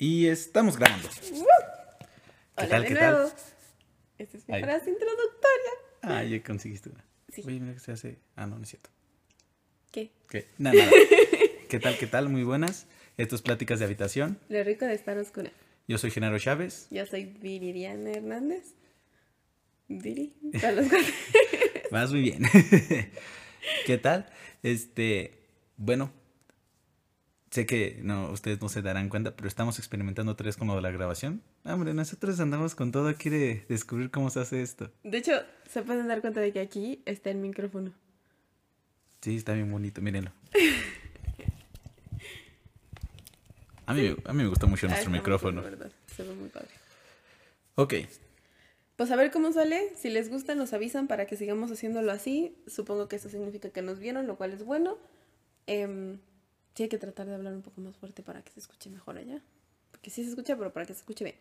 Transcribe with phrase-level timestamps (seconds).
[0.00, 1.10] Y estamos grabando.
[1.10, 1.42] ¿Qué
[2.56, 3.18] Hola tal, de qué nuevo.
[3.18, 3.32] tal?
[4.16, 4.62] Esta es mi Ay.
[4.62, 5.70] frase introductoria.
[6.00, 7.04] Ah, ya conseguiste una.
[7.28, 7.42] Sí.
[7.46, 8.18] Oye, mira que se hace.
[8.34, 8.88] Ah, no, no es cierto.
[9.92, 10.10] ¿Qué?
[10.30, 10.48] ¿Qué?
[10.56, 10.90] Nada, nada.
[11.68, 12.30] ¿Qué tal, qué tal?
[12.30, 12.86] Muy buenas.
[13.18, 14.38] Esto es Pláticas de Habitación.
[14.48, 15.52] Lo rico de estar oscura.
[15.86, 16.86] Yo soy Genaro Chávez.
[16.90, 18.72] Yo soy Viridiana Hernández.
[19.86, 20.32] Viri.
[20.62, 21.12] Para los cuatro.
[21.90, 22.44] Vas muy bien.
[23.84, 24.32] ¿Qué tal?
[24.62, 25.42] Este,
[25.76, 26.10] bueno,
[27.50, 30.82] sé que no, ustedes no se darán cuenta, pero estamos experimentando tres con lo de
[30.82, 31.42] la grabación.
[31.64, 34.90] Ah, Hombre, nosotros andamos con todo aquí de descubrir cómo se hace esto.
[35.02, 35.32] De hecho,
[35.68, 37.92] se pueden dar cuenta de que aquí está el micrófono.
[39.20, 40.32] Sí, está bien bonito, mírenlo.
[43.86, 45.62] A mí, a mí me gusta mucho Ah, nuestro micrófono.
[45.62, 45.90] verdad.
[46.14, 46.68] Se ve muy padre.
[47.74, 47.94] Ok,
[48.96, 49.92] Pues a ver cómo sale.
[49.96, 52.54] Si les gusta, nos avisan para que sigamos haciéndolo así.
[52.66, 54.96] Supongo que eso significa que nos vieron, lo cual es bueno.
[55.66, 56.18] Em,
[56.74, 59.18] sí hay que tratar de hablar un poco más fuerte para que se escuche mejor
[59.18, 59.40] allá.
[59.90, 61.36] Porque sí se escucha, pero para que se escuche bien.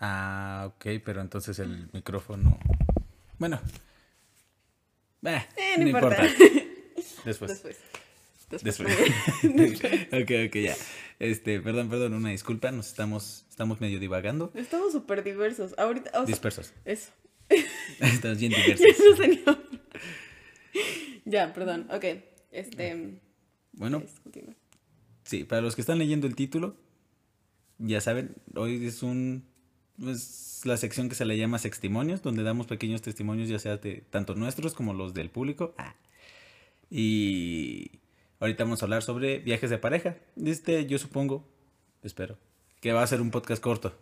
[0.00, 2.58] ah, ok, pero entonces el micrófono...
[3.38, 3.60] Bueno,
[5.20, 6.26] bah, Eh, no no importa.
[6.26, 6.44] importa.
[7.24, 7.50] Después.
[7.62, 7.78] Después.
[8.64, 8.94] Después.
[10.12, 10.76] ok, ok, ya.
[11.18, 14.50] Este, perdón, perdón, una disculpa, nos estamos, estamos medio divagando.
[14.54, 15.74] Estamos súper diversos.
[15.78, 16.10] Ahorita.
[16.10, 16.72] o sea, Dispersos.
[16.84, 17.10] eso.
[18.00, 18.86] Estamos bien diversos.
[19.26, 19.58] ni hablar.
[21.24, 21.88] Ya, perdón.
[21.90, 22.04] Ok.
[22.52, 23.20] Este.
[23.78, 24.14] Bueno, es,
[25.24, 26.76] sí, para los que están leyendo el título,
[27.78, 29.44] ya saben, hoy es un
[29.98, 34.04] pues la sección que se le llama Sextimonios, donde damos pequeños testimonios, ya sea de
[34.10, 35.74] tanto nuestros como los del público.
[35.78, 35.94] Ah.
[36.90, 38.00] Y
[38.40, 40.16] ahorita vamos a hablar sobre viajes de pareja.
[40.36, 41.44] Este, yo supongo,
[42.02, 42.38] espero,
[42.80, 43.92] que va a ser un podcast corto.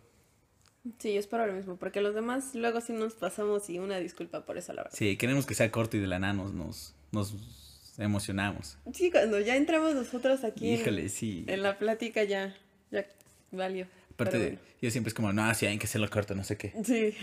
[0.99, 1.75] Sí, yo espero lo mismo.
[1.75, 4.97] Porque los demás luego sí nos pasamos y una disculpa por eso, la verdad.
[4.97, 7.33] Sí, queremos que sea corto y de la nada nos, nos, nos
[7.97, 8.77] emocionamos.
[8.93, 11.43] Sí, cuando ya entramos nosotros aquí en- Híjole, sí.
[11.47, 12.55] en, la plática ya,
[12.91, 13.05] ya
[13.51, 13.87] valió.
[14.11, 16.69] Aparte, de- yo siempre es como, no, sí, hay que hacerlo corto, no sé qué.
[16.69, 16.85] bueno.
[16.85, 17.13] Sí.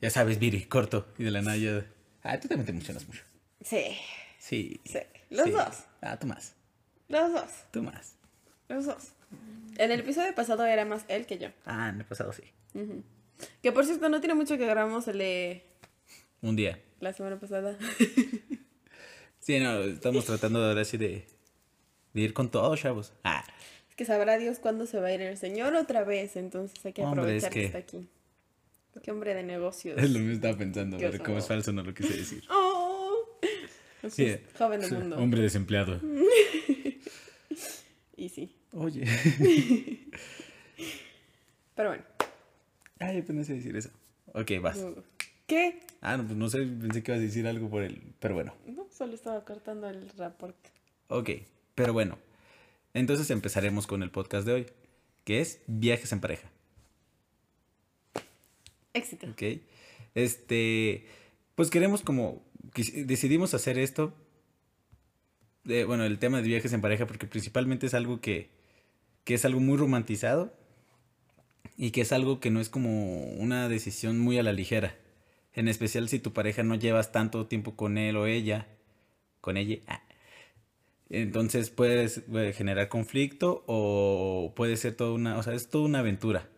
[0.00, 1.06] Ya sabes, Viri, corto.
[1.18, 1.86] Y de la nada ya...
[2.22, 3.22] Ah, tú también te emocionas mucho.
[3.62, 3.82] Sí.
[4.38, 4.80] Sí.
[4.84, 4.98] Sí.
[5.30, 5.50] Los Sí.
[5.52, 5.84] dos.
[6.00, 6.54] Ah, tú más.
[7.08, 7.50] Los dos.
[7.70, 8.14] Tú más.
[8.68, 9.08] Los dos.
[9.76, 11.48] En el episodio pasado era más él que yo.
[11.66, 12.42] Ah, en el pasado sí.
[13.62, 15.64] Que por cierto, no tiene mucho que grabamos el de
[16.40, 16.78] Un día.
[17.00, 17.76] la semana pasada.
[19.44, 21.26] Sí, no, estamos tratando de ahora sí de,
[22.14, 23.12] de ir con todo, chavos.
[23.24, 23.44] Ah,
[23.90, 26.94] Es que sabrá Dios cuándo se va a ir el señor otra vez, entonces hay
[26.94, 27.60] que Hombre, es aprovechar que...
[27.60, 28.08] que- está aquí.
[29.02, 29.98] Qué hombre de negocios.
[30.00, 32.42] es lo mismo estaba pensando, pero como es falso no lo quise decir.
[32.50, 33.38] ¡Oh!
[34.02, 35.16] Así Sí, joven del sí, mundo.
[35.18, 36.00] Hombre desempleado.
[38.16, 38.54] Y sí.
[38.72, 39.04] Oye.
[41.74, 42.04] Pero bueno.
[43.00, 43.90] Ay, apenas iba a decir eso.
[44.32, 44.78] Ok, vas.
[45.46, 45.80] ¿Qué?
[46.00, 48.14] Ah, no, pues no sé, pensé que ibas a decir algo por el...
[48.18, 48.54] Pero bueno.
[48.66, 50.70] No, solo estaba cortando el reporte.
[51.08, 51.30] Ok,
[51.74, 52.18] pero bueno.
[52.94, 54.66] Entonces empezaremos con el podcast de hoy,
[55.24, 56.48] que es viajes en pareja.
[58.94, 59.26] Éxito.
[59.28, 59.42] Ok.
[60.14, 61.06] Este,
[61.56, 62.42] pues queremos como,
[62.74, 64.14] decidimos hacer esto,
[65.64, 68.50] bueno, el tema de viajes en pareja, porque principalmente es algo que,
[69.24, 70.54] que es algo muy romantizado
[71.76, 74.96] y que es algo que no es como una decisión muy a la ligera.
[75.54, 78.66] En especial si tu pareja no llevas tanto tiempo con él o ella,
[79.40, 79.78] con ella.
[79.86, 80.02] ah.
[81.10, 86.00] Entonces puedes puede generar conflicto o puede ser toda una, o sea, es toda una
[86.00, 86.48] aventura.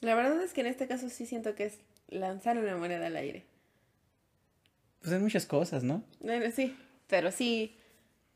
[0.00, 1.78] La verdad es que en este caso sí siento que es
[2.08, 3.44] lanzar una moneda al aire.
[5.00, 6.04] Pues hay muchas cosas, ¿no?
[6.20, 6.76] Bueno, sí,
[7.08, 7.76] pero sí.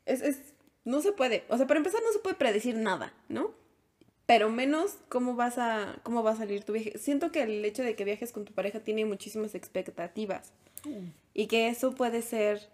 [0.07, 0.39] Es, es,
[0.85, 1.45] no se puede.
[1.49, 3.55] O sea, para empezar no se puede predecir nada, ¿no?
[4.27, 6.99] Pero menos cómo vas a, cómo va a salir tu viaje.
[6.99, 10.53] Siento que el hecho de que viajes con tu pareja tiene muchísimas expectativas.
[11.33, 12.69] Y que eso puede ser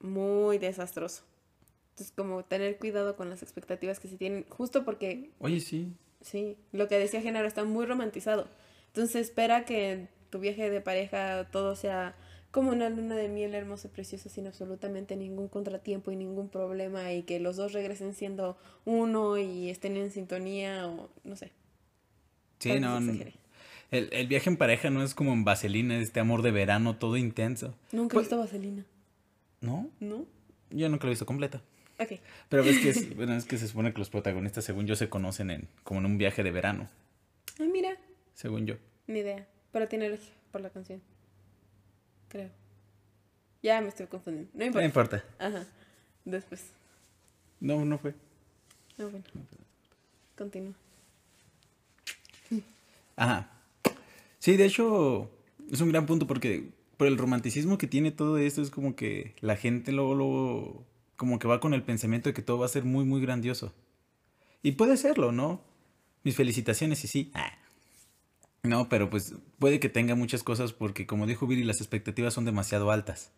[0.00, 1.22] muy desastroso.
[1.90, 5.92] Entonces, como tener cuidado con las expectativas que se tienen, justo porque Oye, sí,
[6.24, 8.48] Sí, lo que decía Genaro está muy romantizado.
[8.86, 12.16] Entonces espera que tu viaje de pareja todo sea
[12.54, 17.12] como una luna de miel hermosa y preciosa sin absolutamente ningún contratiempo y ningún problema
[17.12, 21.50] y que los dos regresen siendo uno y estén en sintonía o no sé.
[22.60, 22.98] Sí, no.
[23.90, 27.16] El, el viaje en pareja no es como en Vaselina, este amor de verano todo
[27.16, 27.74] intenso.
[27.90, 28.84] Nunca he Pues- visto vaselina,
[29.60, 29.90] ¿No?
[29.98, 30.24] ¿no?
[30.70, 31.60] Yo nunca lo he visto completa.
[31.98, 32.20] Ok.
[32.48, 35.08] Pero ves que es, bueno, es que se supone que los protagonistas, según yo, se
[35.08, 36.88] conocen en como en un viaje de verano,
[37.58, 37.96] Ay, mira,
[38.32, 38.76] según yo.
[39.08, 39.44] ni idea.
[39.72, 41.02] Pero tiene lógica por la canción.
[42.34, 42.50] Creo.
[43.62, 44.50] Ya me estoy confundiendo.
[44.54, 44.84] No No importa.
[44.86, 45.24] importa.
[45.38, 45.66] Ajá.
[46.24, 46.64] Después.
[47.60, 48.12] No, no fue.
[48.98, 49.22] Ah, bueno.
[50.36, 50.72] Continúa.
[53.14, 53.48] Ajá.
[54.40, 55.30] Sí, de hecho,
[55.70, 59.36] es un gran punto porque por el romanticismo que tiene todo esto es como que
[59.40, 60.84] la gente luego, luego,
[61.16, 63.72] como que va con el pensamiento de que todo va a ser muy, muy grandioso.
[64.64, 65.60] Y puede serlo, ¿no?
[66.24, 67.30] mis felicitaciones y sí.
[67.34, 67.52] Ah.
[68.64, 72.46] No, pero pues puede que tenga muchas cosas porque como dijo Viri, las expectativas son
[72.46, 73.30] demasiado altas.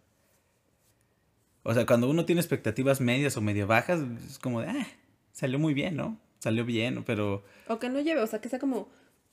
[1.65, 4.87] O sea, cuando uno tiene expectativas medias o medio bajas, es como de, ah,
[5.33, 6.17] salió muy bien, ¿no?
[6.39, 7.43] Salió bien, pero...
[7.67, 8.89] O que no lleve, o sea, que sea como,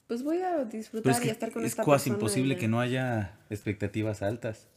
[0.07, 1.97] pues voy a disfrutar y estar con esta persona.
[1.97, 4.67] Es imposible que no haya expectativas altas.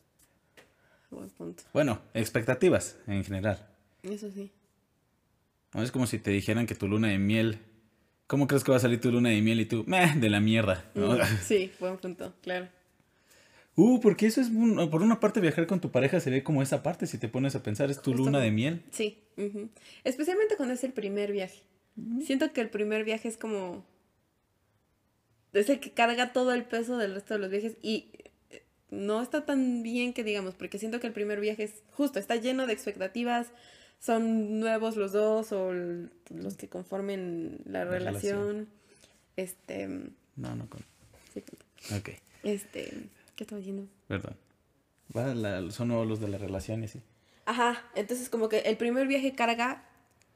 [1.11, 1.63] Buen punto.
[1.73, 3.67] Bueno, expectativas en general.
[4.03, 4.53] Eso sí.
[5.73, 7.61] No es como si te dijeran que tu luna de miel
[8.27, 10.41] ¿Cómo crees que va a salir tu luna de miel y tú, meh, de la
[10.41, 10.85] mierda?
[10.95, 12.69] Mm, sí, buen punto, claro.
[13.77, 14.49] Uh, porque eso es,
[14.91, 17.55] por una parte viajar con tu pareja se ve como esa parte, si te pones
[17.55, 18.83] a pensar, es tu luna de miel.
[18.91, 19.19] Sí,
[20.03, 21.63] especialmente cuando es el primer viaje.
[22.25, 23.85] Siento que el primer viaje es como,
[25.53, 28.11] es el que carga todo el peso del resto de los viajes y
[28.51, 32.19] eh, no está tan bien que digamos, porque siento que el primer viaje es justo,
[32.19, 33.49] está lleno de expectativas,
[33.99, 38.69] son nuevos los dos o los que conformen la, relación.
[39.37, 39.89] Este.
[40.37, 40.81] No, no con.
[41.33, 41.43] Sí,
[41.97, 42.11] Ok.
[42.43, 43.09] Este.
[43.35, 43.89] ¿Qué estaba diciendo?
[44.09, 44.37] Perdón.
[45.71, 47.03] son nuevos los de las relaciones, sí.
[47.45, 47.85] Ajá.
[47.95, 49.85] Entonces, como que el primer viaje carga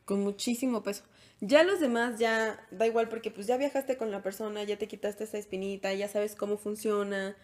[0.05, 1.05] con muchísimo peso.
[1.41, 4.89] Ya los demás ya da igual porque pues ya viajaste con la persona, ya te
[4.89, 7.35] quitaste esa espinita, ya sabes cómo funciona,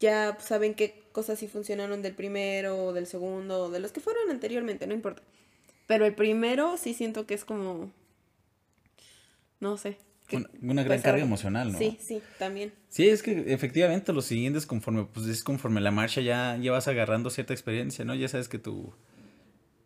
[0.00, 4.00] ya saben qué cosas sí funcionaron del primero o del segundo o de los que
[4.00, 5.22] fueron anteriormente, no importa.
[5.88, 7.90] Pero el primero sí siento que es como.
[9.58, 9.98] No sé.
[10.60, 11.78] Una, gran carga emocional, ¿no?
[11.78, 12.70] Sí, sí, también.
[12.90, 16.86] Sí, es que efectivamente los siguientes, conforme, pues es conforme la marcha ya, ya vas
[16.86, 18.14] agarrando cierta experiencia, ¿no?
[18.14, 18.92] Ya sabes que tu,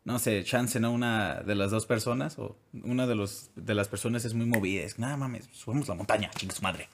[0.02, 0.92] no sé, chance, ¿no?
[0.92, 4.82] Una de las dos personas o una de los de las personas es muy movida,
[4.82, 6.88] es, nada mames, subamos la montaña, chingue su madre.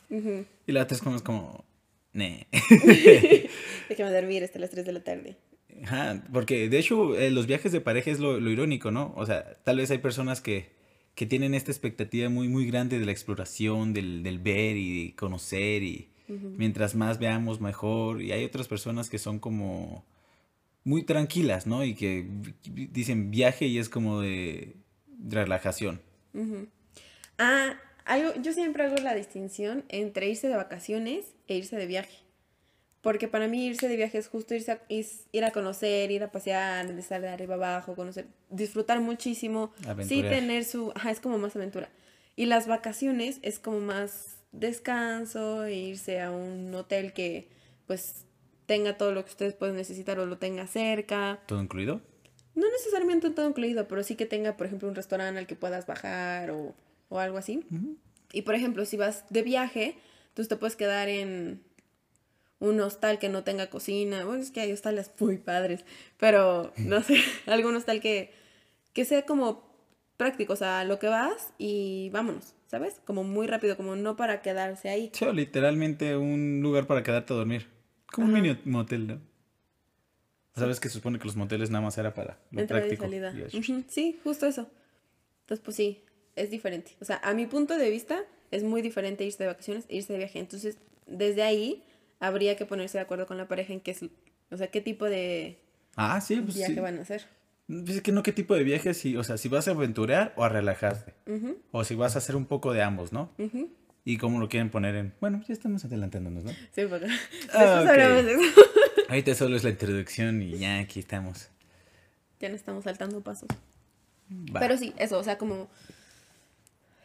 [0.67, 1.65] Y la otra es como, es como,
[2.13, 2.49] ne.
[3.89, 5.39] Déjame dormir hasta las 3 de la tarde.
[5.83, 9.13] Ajá, porque de hecho eh, los viajes de pareja es lo, irónico, ¿no?
[9.17, 10.73] O sea, tal vez hay personas que,
[11.15, 15.83] que tienen esta expectativa muy, muy grande de la exploración, del, del ver y conocer
[15.83, 18.23] y mientras más veamos mejor.
[18.23, 20.05] Y hay otras personas que son como
[20.85, 21.85] muy tranquilas, ¿no?
[21.85, 22.27] Y que
[22.65, 24.77] dicen viaje y es como de
[25.19, 26.01] relajación.
[27.39, 32.28] Ah, algo, yo siempre hago la distinción entre irse de vacaciones e irse de viaje.
[33.09, 36.31] Porque para mí irse de viaje es justo irse a, ir a conocer, ir a
[36.31, 39.73] pasear, de estar de arriba abajo, conocer, disfrutar muchísimo.
[40.07, 40.93] Sí, tener su...
[40.95, 41.89] Ajá, es como más aventura.
[42.37, 47.49] Y las vacaciones es como más descanso, e irse a un hotel que
[47.87, 48.27] pues
[48.67, 51.41] tenga todo lo que ustedes pueden necesitar o lo tenga cerca.
[51.47, 52.03] ¿Todo incluido?
[52.55, 55.87] No necesariamente todo incluido, pero sí que tenga, por ejemplo, un restaurante al que puedas
[55.87, 56.75] bajar o,
[57.09, 57.65] o algo así.
[58.35, 59.97] Y por ejemplo, si vas de viaje,
[60.35, 61.67] tú te puedes quedar en
[62.61, 64.25] un hostal que no tenga cocina.
[64.25, 65.85] Bueno, es que hay hostales muy padres,
[66.17, 67.17] pero no sé,
[67.47, 68.33] algún hostal que,
[68.93, 69.69] que sea como
[70.17, 73.01] práctico, o sea, lo que vas y vámonos, ¿sabes?
[73.05, 75.11] Como muy rápido, como no para quedarse ahí.
[75.13, 77.67] Sí, literalmente un lugar para quedarte a dormir.
[78.13, 79.21] Como un mini motel, ¿no?
[80.57, 83.05] Sabes que se supone que los moteles nada más era para lo práctico.
[83.05, 83.33] salida.
[83.87, 84.69] Sí, justo eso.
[85.43, 86.03] Entonces, pues sí,
[86.35, 86.97] es diferente.
[87.01, 90.13] O sea, a mi punto de vista, es muy diferente irse de vacaciones e irse
[90.13, 90.41] de viaje.
[90.41, 91.85] Entonces, desde ahí,
[92.21, 94.05] habría que ponerse de acuerdo con la pareja en qué es,
[94.51, 95.59] o sea, qué tipo de
[95.97, 97.27] ah, sí, pues viaje van a hacer.
[97.69, 100.45] Dice que no qué tipo de viaje, si, o sea, si vas a aventurar o
[100.45, 101.13] a relajarte.
[101.71, 103.31] O si vas a hacer un poco de ambos, ¿no?
[104.05, 105.13] Y cómo lo quieren poner en...
[105.21, 106.51] Bueno, ya estamos adelantándonos, ¿no?
[106.73, 107.09] Sí, porque
[107.53, 108.61] ah, hablamos de eso.
[109.09, 111.51] Ahorita solo es la introducción y ya aquí estamos.
[112.41, 113.49] Ya no estamos saltando pasos.
[114.59, 115.69] Pero sí, eso, o sea, como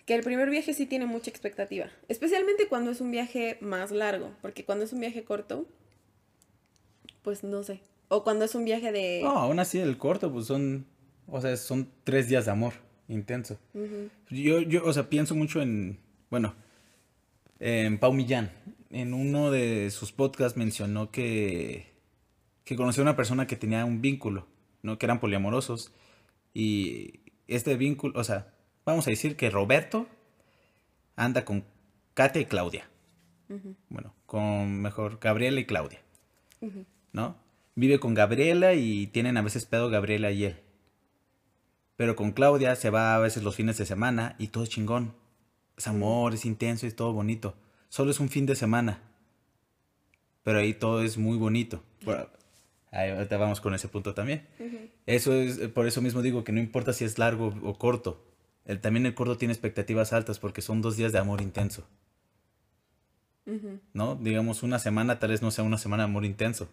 [0.06, 4.32] que el primer viaje sí tiene mucha expectativa, especialmente cuando es un viaje más largo,
[4.42, 5.66] porque cuando es un viaje corto,
[7.22, 9.22] pues no sé, o cuando es un viaje de...
[9.24, 10.86] No, aún así el corto, pues son,
[11.28, 12.74] o sea, son tres días de amor
[13.08, 13.60] intenso.
[14.30, 16.56] Yo, yo, o sea, pienso mucho en, bueno,
[17.60, 18.52] en Pau Millán,
[18.90, 21.88] en uno de sus podcasts mencionó que,
[22.64, 24.48] que conoció a una persona que tenía un vínculo,
[24.82, 24.98] ¿no?
[24.98, 25.94] Que eran poliamorosos,
[26.54, 28.54] y este vínculo, o sea,
[28.86, 30.08] vamos a decir que Roberto
[31.16, 31.64] anda con
[32.14, 32.90] Katia y Claudia.
[33.90, 36.02] Bueno, con mejor Gabriela y Claudia.
[37.12, 37.38] ¿No?
[37.76, 40.60] Vive con Gabriela y tienen a veces pedo Gabriela y él.
[41.96, 45.14] Pero con Claudia se va a veces los fines de semana y todo es chingón.
[45.78, 47.56] Es amor, es intenso, es todo bonito.
[47.90, 49.02] Solo es un fin de semana.
[50.44, 51.84] Pero ahí todo es muy bonito.
[52.92, 54.48] ahí ahorita vamos con ese punto también.
[55.06, 58.33] Eso es, por eso mismo digo que no importa si es largo o corto
[58.66, 61.88] el, también el corto tiene expectativas altas porque son dos días de amor intenso.
[63.94, 64.16] ¿No?
[64.16, 66.70] Digamos, una semana tal vez no sea una semana de amor intenso.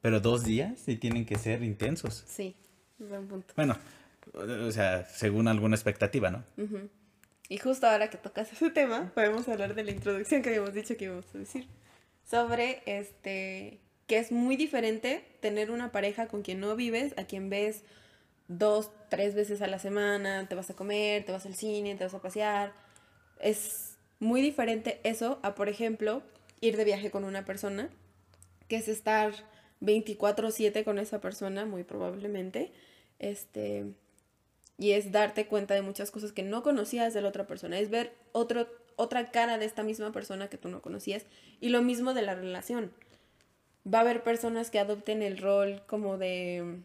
[0.00, 2.24] Pero dos días sí tienen que ser intensos.
[2.26, 2.54] Sí,
[2.98, 3.54] buen punto.
[3.56, 3.76] Bueno,
[4.34, 6.44] o sea, según alguna expectativa, ¿no?
[7.48, 10.96] Y justo ahora que tocas ese tema, podemos hablar de la introducción que habíamos dicho
[10.96, 11.66] que íbamos a decir.
[12.24, 17.50] Sobre este que es muy diferente tener una pareja con quien no vives, a quien
[17.50, 17.84] ves
[18.48, 22.04] dos, tres veces a la semana, te vas a comer, te vas al cine, te
[22.04, 22.72] vas a pasear.
[23.38, 26.22] Es muy diferente eso a, por ejemplo,
[26.60, 27.90] ir de viaje con una persona,
[28.66, 29.32] que es estar
[29.80, 32.72] 24/7 con esa persona, muy probablemente.
[33.18, 33.92] Este,
[34.78, 37.90] y es darte cuenta de muchas cosas que no conocías de la otra persona, es
[37.90, 41.26] ver otro, otra cara de esta misma persona que tú no conocías.
[41.60, 42.92] Y lo mismo de la relación.
[43.92, 46.82] Va a haber personas que adopten el rol como de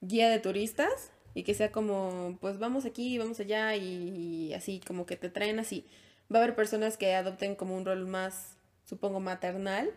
[0.00, 5.06] guía de turistas y que sea como, pues vamos aquí, vamos allá y, así, como
[5.06, 5.86] que te traen así.
[6.32, 9.90] Va a haber personas que adopten como un rol más, supongo, maternal,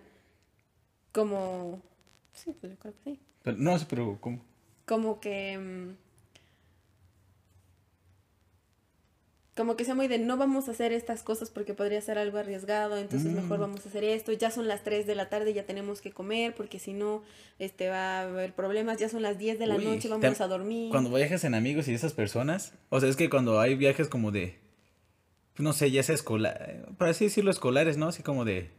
[1.11, 1.81] como...
[2.33, 3.19] Sí, pues yo creo que sí.
[3.57, 4.41] no sé, pero ¿cómo?
[4.85, 5.95] Como que...
[9.55, 12.37] como que sea muy de no vamos a hacer estas cosas porque podría ser algo
[12.39, 13.61] arriesgado, entonces mejor mm.
[13.61, 16.55] vamos a hacer esto, ya son las 3 de la tarde, ya tenemos que comer
[16.55, 17.23] porque si no
[17.59, 20.89] este va a haber problemas, ya son las 10 de la noche, vamos a dormir.
[20.89, 24.31] Cuando viajas en amigos y esas personas, o sea, es que cuando hay viajes como
[24.31, 24.57] de
[25.57, 28.07] no sé, ya sea escolar, para así decirlo escolares, ¿no?
[28.07, 28.71] Así como de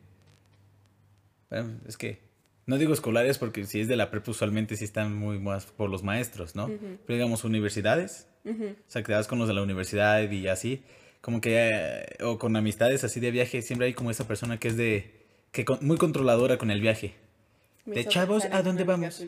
[1.87, 2.21] es que
[2.67, 5.91] no digo escolares porque si es de la prepa usualmente sí están muy más por
[5.91, 6.69] los maestros, ¿no?
[6.69, 8.53] Pero digamos universidades, o
[8.87, 10.83] sea, que te vas con los de la universidad y así,
[11.21, 14.69] como que, eh, o con amistades así de viaje, siempre hay como esa persona que
[14.69, 17.15] es de, que muy controladora con el viaje.
[17.87, 19.25] de chavos, ¿a dónde vamos?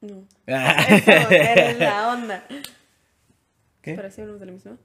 [0.00, 0.26] No.
[0.46, 2.44] eres la onda.
[3.80, 3.94] ¿Qué?
[3.94, 4.78] ¿Pero si hablamos de la misma?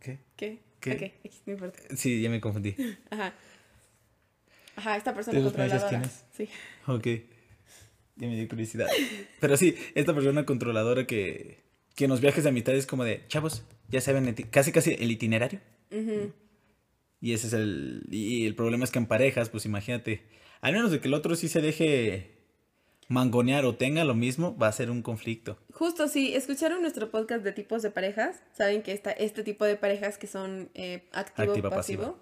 [0.00, 0.18] ¿Qué?
[0.36, 0.71] ¿Qué?
[0.82, 1.14] ¿Qué?
[1.46, 1.78] no importa.
[1.96, 2.74] Sí, ya me confundí.
[3.10, 3.34] Ajá.
[4.76, 5.88] Ajá, esta persona controladora.
[5.88, 6.24] quién es?
[6.32, 6.48] Sí.
[6.86, 7.06] Ok.
[8.16, 8.88] Ya me dio curiosidad.
[9.40, 11.62] Pero sí, esta persona controladora que,
[11.94, 15.10] que en los viajes de amistad es como de, chavos, ya saben, casi casi el
[15.10, 15.60] itinerario.
[17.20, 18.02] Y ese es el.
[18.10, 20.22] Y el problema es que en parejas, pues imagínate,
[20.60, 22.32] al menos de que el otro sí se deje
[23.08, 25.58] mangonear o tenga lo mismo, va a ser un conflicto.
[25.82, 29.74] Justo, si escucharon nuestro podcast de tipos de parejas, saben que está este tipo de
[29.74, 32.20] parejas que son eh, activo pasivo.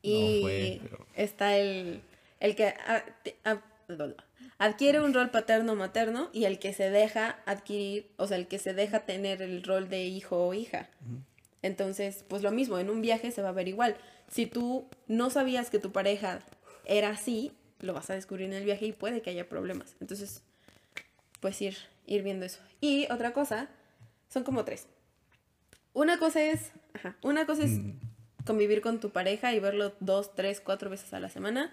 [0.00, 0.80] Y
[1.16, 2.02] está el,
[2.38, 2.72] el que
[4.58, 8.74] adquiere un rol paterno-materno y el que se deja adquirir, o sea, el que se
[8.74, 10.88] deja tener el rol de hijo o hija.
[11.62, 13.96] Entonces, pues lo mismo, en un viaje se va a ver igual.
[14.30, 16.38] Si tú no sabías que tu pareja
[16.84, 17.50] era así,
[17.80, 19.96] lo vas a descubrir en el viaje y puede que haya problemas.
[20.00, 20.44] Entonces,
[21.40, 21.76] pues ir,
[22.06, 22.60] ir viendo eso.
[22.80, 23.68] Y otra cosa,
[24.28, 24.86] son como tres.
[25.92, 27.92] Una cosa es, ajá, una cosa es mm.
[28.44, 31.72] convivir con tu pareja y verlo dos, tres, cuatro veces a la semana.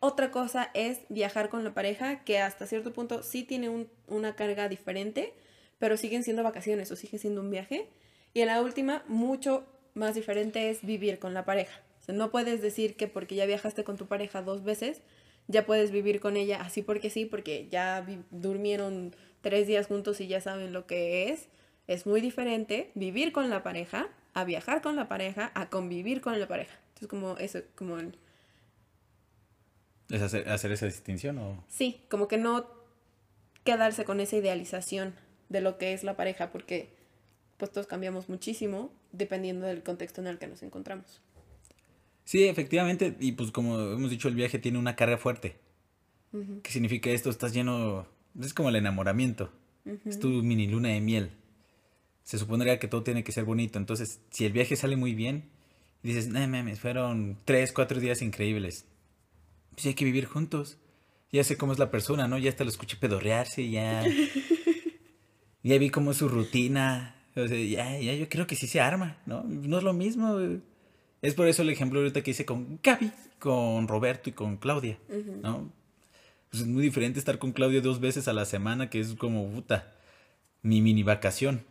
[0.00, 4.68] Otra cosa es viajar con la pareja, que hasta cierto punto sí tiene una carga
[4.68, 5.32] diferente,
[5.78, 7.88] pero siguen siendo vacaciones o sigue siendo un viaje.
[8.34, 11.80] Y en la última, mucho más diferente es vivir con la pareja.
[12.00, 15.02] O sea, no puedes decir que porque ya viajaste con tu pareja dos veces,
[15.48, 20.26] ya puedes vivir con ella así porque sí, porque ya durmieron tres días juntos y
[20.26, 21.48] ya saben lo que es.
[21.86, 26.38] Es muy diferente vivir con la pareja, a viajar con la pareja, a convivir con
[26.40, 26.78] la pareja.
[26.88, 28.16] Entonces, como eso, como el
[30.12, 31.64] ¿Es hacer, esa distinción o...?
[31.68, 32.66] Sí, como que no
[33.64, 35.14] quedarse con esa idealización
[35.48, 36.90] de lo que es la pareja, porque
[37.56, 41.22] pues todos cambiamos muchísimo dependiendo del contexto en el que nos encontramos.
[42.24, 45.56] Sí, efectivamente, y pues como hemos dicho, el viaje tiene una carga fuerte.
[46.62, 47.30] ¿Qué significa esto?
[47.30, 48.06] Estás lleno,
[48.40, 49.50] es como el enamoramiento,
[50.04, 51.30] es tu mini luna de miel.
[52.22, 55.50] Se supondría que todo tiene que ser bonito, entonces si el viaje sale muy bien,
[56.02, 58.86] dices, no mames, fueron tres, cuatro días increíbles,
[59.72, 60.78] pues hay que vivir juntos.
[61.32, 62.36] Ya sé cómo es la persona, ¿no?
[62.36, 64.04] Ya hasta lo escuché pedorrearse, ya.
[65.62, 67.16] ya vi cómo es su rutina.
[67.34, 69.42] O sea, ya, ya yo creo que sí se arma, ¿no?
[69.42, 70.38] No es lo mismo.
[71.22, 74.98] Es por eso el ejemplo ahorita que hice con Gaby, con Roberto y con Claudia,
[75.40, 75.72] ¿no?
[76.52, 79.50] Pues es muy diferente estar con Claudia dos veces a la semana, que es como,
[79.50, 79.94] puta,
[80.60, 81.64] mi mini vacación.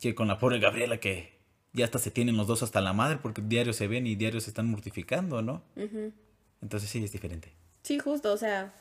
[0.00, 1.36] Que con la pobre Gabriela que
[1.72, 4.40] ya hasta se tienen los dos hasta la madre porque diario se ven y diario
[4.40, 5.64] se están mortificando, ¿no?
[6.62, 7.52] Entonces sí es diferente.
[7.82, 8.72] Sí, justo, o sea,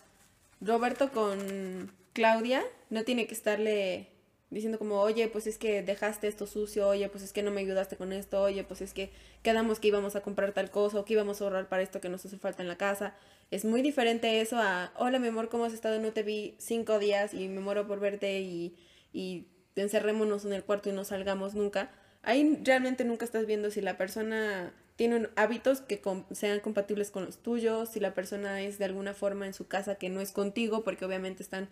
[0.61, 4.09] Roberto con Claudia no tiene que estarle
[4.49, 7.61] diciendo como, oye, pues es que dejaste esto sucio, oye, pues es que no me
[7.61, 9.11] ayudaste con esto, oye, pues es que
[9.43, 12.09] quedamos que íbamos a comprar tal cosa o que íbamos a ahorrar para esto que
[12.09, 13.15] nos hace falta en la casa.
[13.51, 15.99] Es muy diferente eso a, hola mi amor, ¿cómo has estado?
[15.99, 18.75] No te vi cinco días y me muero por verte y,
[19.11, 21.91] y encerrémonos en el cuarto y no salgamos nunca.
[22.23, 26.01] Ahí realmente nunca estás viendo si la persona tienen hábitos que
[26.31, 29.95] sean compatibles con los tuyos, si la persona es de alguna forma en su casa
[29.95, 31.69] que no es contigo, porque obviamente están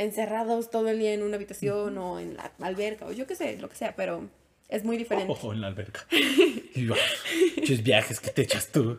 [0.00, 3.58] encerrados todo el día en una habitación o en la alberca o yo qué sé,
[3.58, 4.30] lo que sea, pero
[4.70, 5.34] es muy diferente.
[5.42, 6.06] Oh, en la alberca.
[7.56, 8.98] Muchos viajes que te echas tú.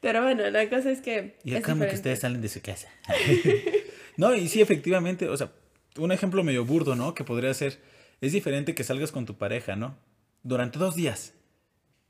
[0.00, 1.36] Pero bueno, la cosa es que.
[1.44, 2.88] Y es que ustedes salen de su casa.
[4.16, 5.52] no, y sí, efectivamente, o sea,
[5.96, 7.14] un ejemplo medio burdo, ¿no?
[7.14, 7.78] Que podría ser,
[8.20, 9.96] es diferente que salgas con tu pareja, ¿no?
[10.42, 11.34] Durante dos días.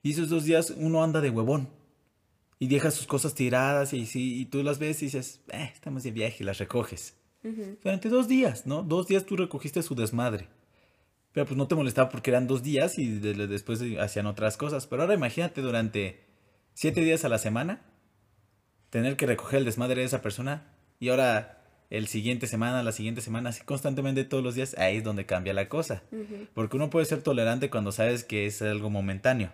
[0.02, 1.68] Y esos dos días uno anda de huevón.
[2.58, 6.02] Y deja sus cosas tiradas y, sí, y tú las ves y dices, eh, estamos
[6.04, 7.17] de viaje y las recoges.
[7.82, 8.82] Durante dos días, ¿no?
[8.82, 10.48] Dos días tú recogiste su desmadre.
[11.32, 14.56] Pero pues no te molestaba porque eran dos días y de- de- después hacían otras
[14.56, 14.86] cosas.
[14.86, 16.24] Pero ahora imagínate durante
[16.74, 17.82] siete días a la semana
[18.90, 21.54] tener que recoger el desmadre de esa persona y ahora
[21.90, 25.54] el siguiente semana, la siguiente semana, así constantemente todos los días, ahí es donde cambia
[25.54, 26.02] la cosa.
[26.54, 29.50] Porque uno puede ser tolerante cuando sabes que es algo momentáneo.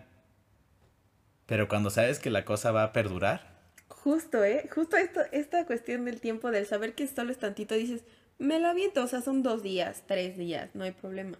[1.47, 3.54] Pero cuando sabes que la cosa va a perdurar,
[3.89, 4.69] Justo, ¿eh?
[4.75, 8.03] Justo esto, esta cuestión del tiempo, del saber que solo es tantito, dices,
[8.39, 11.39] me la aviento, o sea, son dos días, tres días, no hay problema.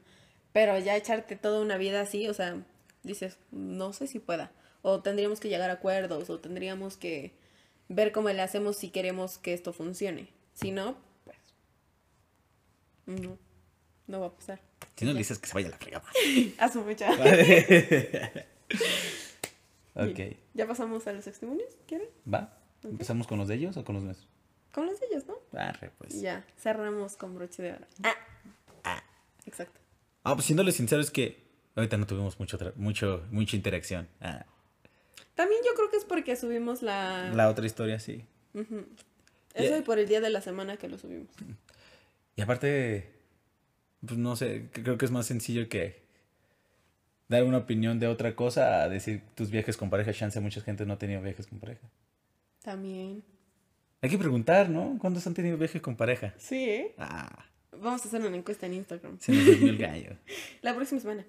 [0.53, 2.63] Pero ya echarte toda una vida así, o sea,
[3.03, 4.53] dices, no sé si pueda.
[4.83, 7.33] O tendríamos que llegar a acuerdos, o tendríamos que
[7.89, 10.29] ver cómo le hacemos si queremos que esto funcione.
[10.53, 11.39] Si no, pues.
[13.07, 13.39] No,
[14.07, 14.61] no va a pasar.
[14.97, 16.05] si no le dices que se vaya a la fregada.
[16.59, 17.11] Haz mucha.
[19.95, 21.71] ok, ¿Ya pasamos a los testimonios?
[21.87, 22.09] ¿Quieren?
[22.33, 22.59] va.
[22.83, 24.29] ¿Empezamos con los de ellos o con los nuestros?
[24.73, 25.39] Con los de ellos, ¿no?
[25.59, 26.21] Arre, pues.
[26.21, 27.87] Ya, cerramos con broche de oro.
[29.47, 29.81] Exacto.
[30.23, 31.43] Ah, pues siéndole sincero es que
[31.77, 34.09] ahorita no tuvimos mucho, mucho, mucha interacción.
[34.21, 34.45] Ah,
[35.35, 37.31] También yo creo que es porque subimos la...
[37.35, 38.25] la otra historia, sí.
[38.55, 38.85] Eso
[39.57, 39.79] Yeah.
[39.79, 41.29] y por el día de la semana que lo subimos.
[42.37, 43.13] Y aparte,
[44.05, 46.04] pues no sé, creo que es más sencillo que
[47.29, 50.13] dar una opinión de otra cosa a decir tus viajes con pareja.
[50.13, 51.89] Chance, mucha gente no ha tenido viajes con pareja.
[52.63, 53.23] También.
[54.03, 54.97] Hay que preguntar, ¿no?
[55.01, 56.35] ¿Cuántos han tenido viajes con pareja?
[56.39, 56.95] Sí, ¿eh?
[56.99, 59.19] Ah, Vamos a hacer una encuesta en Instagram.
[59.19, 60.17] se nos durmió el gallo.
[60.63, 61.25] La próxima semana.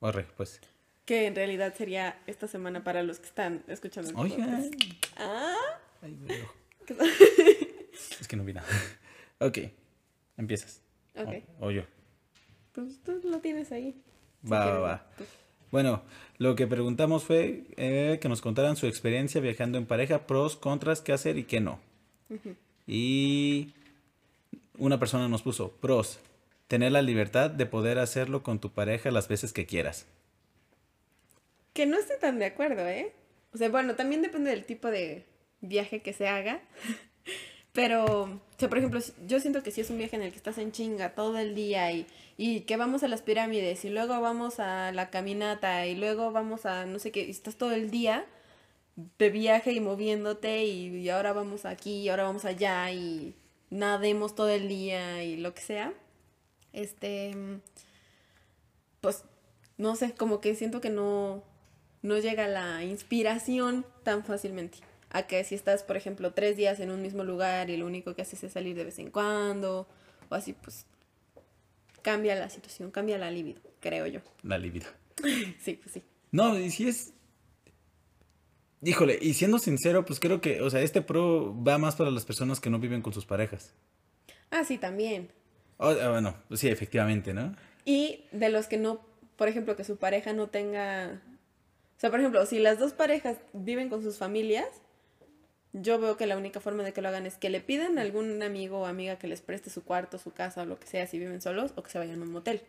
[0.00, 0.60] Orre, pues.
[1.04, 4.36] Que en realidad sería esta semana para los que están escuchando el Oiga.
[4.36, 4.74] podcast.
[5.16, 5.54] Ah,
[6.02, 6.16] Ay.
[8.20, 8.66] Es que no vi nada.
[9.38, 9.58] Ok,
[10.36, 10.80] empiezas.
[11.14, 11.28] ok.
[11.60, 11.82] O, o yo.
[12.72, 13.94] Pues tú lo tienes ahí.
[14.50, 15.06] Va, va, va.
[15.70, 16.02] Bueno,
[16.38, 21.00] lo que preguntamos fue eh, que nos contaran su experiencia viajando en pareja, pros, contras,
[21.00, 21.80] qué hacer y qué no.
[22.86, 23.72] Y
[24.78, 26.18] una persona nos puso, pros,
[26.68, 30.06] tener la libertad de poder hacerlo con tu pareja las veces que quieras.
[31.72, 33.12] Que no estoy tan de acuerdo, ¿eh?
[33.52, 35.24] O sea, bueno, también depende del tipo de
[35.60, 36.60] viaje que se haga.
[37.74, 40.36] Pero, o sea, por ejemplo, yo siento que si es un viaje en el que
[40.36, 42.06] estás en chinga todo el día y,
[42.36, 46.66] y que vamos a las pirámides y luego vamos a la caminata y luego vamos
[46.66, 48.26] a no sé qué, y estás todo el día
[49.18, 53.34] de viaje y moviéndote y, y ahora vamos aquí y ahora vamos allá y
[53.70, 55.92] nademos todo el día y lo que sea.
[56.72, 57.36] Este,
[59.00, 59.24] pues,
[59.78, 61.42] no sé, como que siento que no,
[62.02, 64.78] no llega la inspiración tan fácilmente.
[65.14, 68.16] A que si estás, por ejemplo, tres días en un mismo lugar y lo único
[68.16, 69.86] que haces es salir de vez en cuando,
[70.28, 70.86] o así, pues
[72.02, 74.20] cambia la situación, cambia la libido, creo yo.
[74.42, 74.88] La libido.
[75.60, 76.02] Sí, pues sí.
[76.32, 77.12] No, y si es...
[78.82, 82.24] Híjole, y siendo sincero, pues creo que, o sea, este pro va más para las
[82.24, 83.72] personas que no viven con sus parejas.
[84.50, 85.30] Ah, sí, también.
[85.78, 87.54] Ah, bueno, pues sí, efectivamente, ¿no?
[87.84, 89.00] Y de los que no,
[89.36, 91.22] por ejemplo, que su pareja no tenga...
[91.96, 94.66] O sea, por ejemplo, si las dos parejas viven con sus familias,
[95.74, 98.02] yo veo que la única forma de que lo hagan es que le pidan a
[98.02, 101.06] algún amigo o amiga que les preste su cuarto, su casa o lo que sea
[101.06, 102.62] si viven solos o que se vayan a un motel.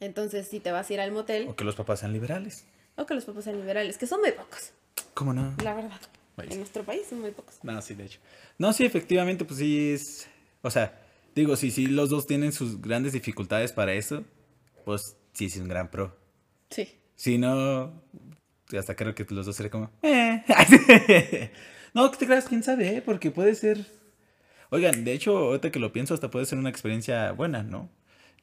[0.00, 2.66] Entonces, si te vas a ir al motel, O que los papás sean liberales.
[2.96, 4.72] o que los papás sean liberales, que son muy pocos,
[5.14, 5.54] ¿Cómo no?
[5.62, 6.00] la verdad.
[6.36, 7.54] En nuestro país son muy pocos.
[7.62, 8.18] No, sí, de hecho.
[8.58, 10.28] No, sí, efectivamente, pues sí es.
[10.62, 11.00] O sea,
[11.34, 14.24] digo, si sí, los dos tienen sus grandes dificultades para eso,
[14.84, 16.16] pues sí, sí es un gran pro.
[16.70, 16.88] Sí.
[17.14, 18.02] Si no,
[18.76, 19.90] hasta creo que los dos serían como.
[20.02, 20.42] "Eh".
[21.94, 23.02] no, que te creas, quién sabe, ¿eh?
[23.02, 23.86] porque puede ser.
[24.70, 27.88] Oigan, de hecho, ahorita que lo pienso, hasta puede ser una experiencia buena, ¿no?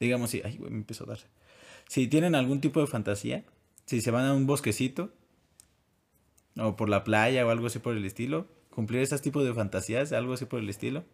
[0.00, 0.40] Digamos, si.
[0.44, 1.18] Ay, güey, me empezó a dar.
[1.88, 3.44] Si tienen algún tipo de fantasía,
[3.84, 5.12] si se van a un bosquecito,
[6.56, 10.12] o por la playa o algo así por el estilo, cumplir esos tipos de fantasías,
[10.12, 11.04] algo así por el estilo,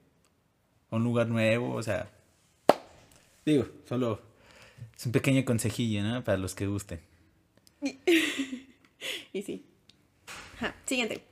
[0.91, 2.11] un lugar nuevo, o sea,
[3.45, 4.21] digo, solo
[4.97, 6.25] es un pequeño consejillo, ¿no?
[6.25, 7.01] Para los que gusten.
[9.33, 9.65] Y sí.
[10.57, 11.28] Ajá, Siguiente.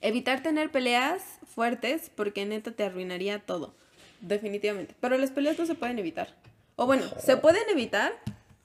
[0.00, 3.74] Evitar tener peleas fuertes porque neta te arruinaría todo.
[4.20, 4.94] Definitivamente.
[5.00, 6.34] Pero las peleas no se pueden evitar.
[6.76, 8.12] O bueno, se pueden evitar,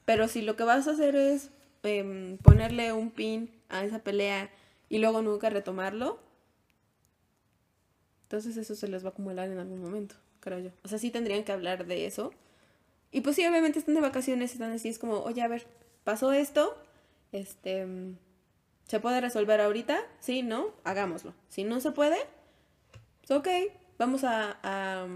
[0.06, 1.50] pero si lo que vas a hacer es
[1.84, 4.50] em, ponerle un pin a esa pelea
[4.90, 6.20] y luego nunca retomarlo,
[8.24, 10.16] entonces eso se les va a acumular en algún momento.
[10.42, 10.72] creo yo.
[10.84, 12.34] O sea, sí tendrían que hablar de eso.
[13.12, 15.68] Y pues sí, obviamente están de vacaciones, están así, es como, oye, a ver,
[16.04, 16.78] pasó esto,
[17.32, 17.86] este,
[18.92, 20.02] ¿se puede resolver ahorita?
[20.20, 20.68] Sí, ¿no?
[20.84, 21.34] Hagámoslo.
[21.48, 22.18] Si no se puede,
[23.26, 23.48] pues ok,
[23.98, 25.08] vamos a, a,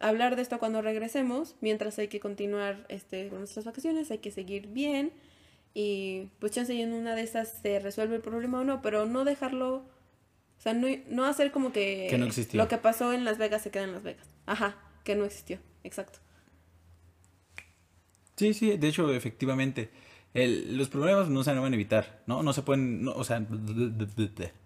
[0.00, 4.18] a hablar de esto cuando regresemos, mientras hay que continuar este, con nuestras vacaciones, hay
[4.18, 5.12] que seguir bien
[5.74, 9.04] y pues chance y en una de esas se resuelve el problema o no, pero
[9.04, 12.56] no dejarlo, o sea, no, no hacer como que, Que no existió.
[12.56, 14.26] lo que pasó en Las Vegas se queda en Las Vegas.
[14.46, 16.18] Ajá, que no existió, exacto.
[18.36, 19.90] Sí, sí, de hecho, efectivamente.
[20.34, 22.42] El- los problemas no se van a evitar, ¿no?
[22.42, 23.44] No se pueden, no, o sea,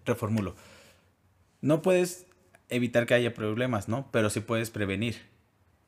[0.05, 0.55] reformulo.
[1.61, 2.25] No puedes
[2.69, 4.09] evitar que haya problemas, ¿no?
[4.11, 5.15] Pero sí puedes prevenir.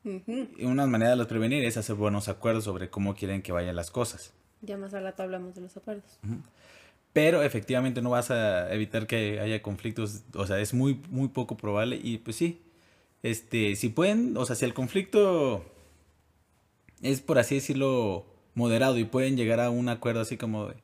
[0.04, 3.74] Y una manera de los prevenir es hacer buenos acuerdos sobre cómo quieren que vayan
[3.74, 4.32] las cosas.
[4.62, 6.18] Ya más al rato hablamos de los acuerdos.
[7.12, 11.56] Pero efectivamente no vas a evitar que haya conflictos, o sea, es muy, muy poco
[11.56, 12.62] probable y pues sí,
[13.22, 15.64] este, si pueden, o sea, si el conflicto
[17.02, 20.74] es por así decirlo moderado y pueden llegar a un acuerdo así como de,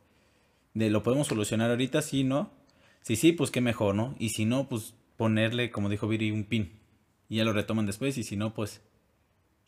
[0.75, 2.51] de lo podemos solucionar ahorita, sí, ¿no?
[3.01, 4.15] Si sí, pues qué mejor, ¿no?
[4.21, 6.79] Y si no, pues ponerle, como dijo Viri, un pin
[7.29, 8.83] y ya lo retoman después y si no, pues,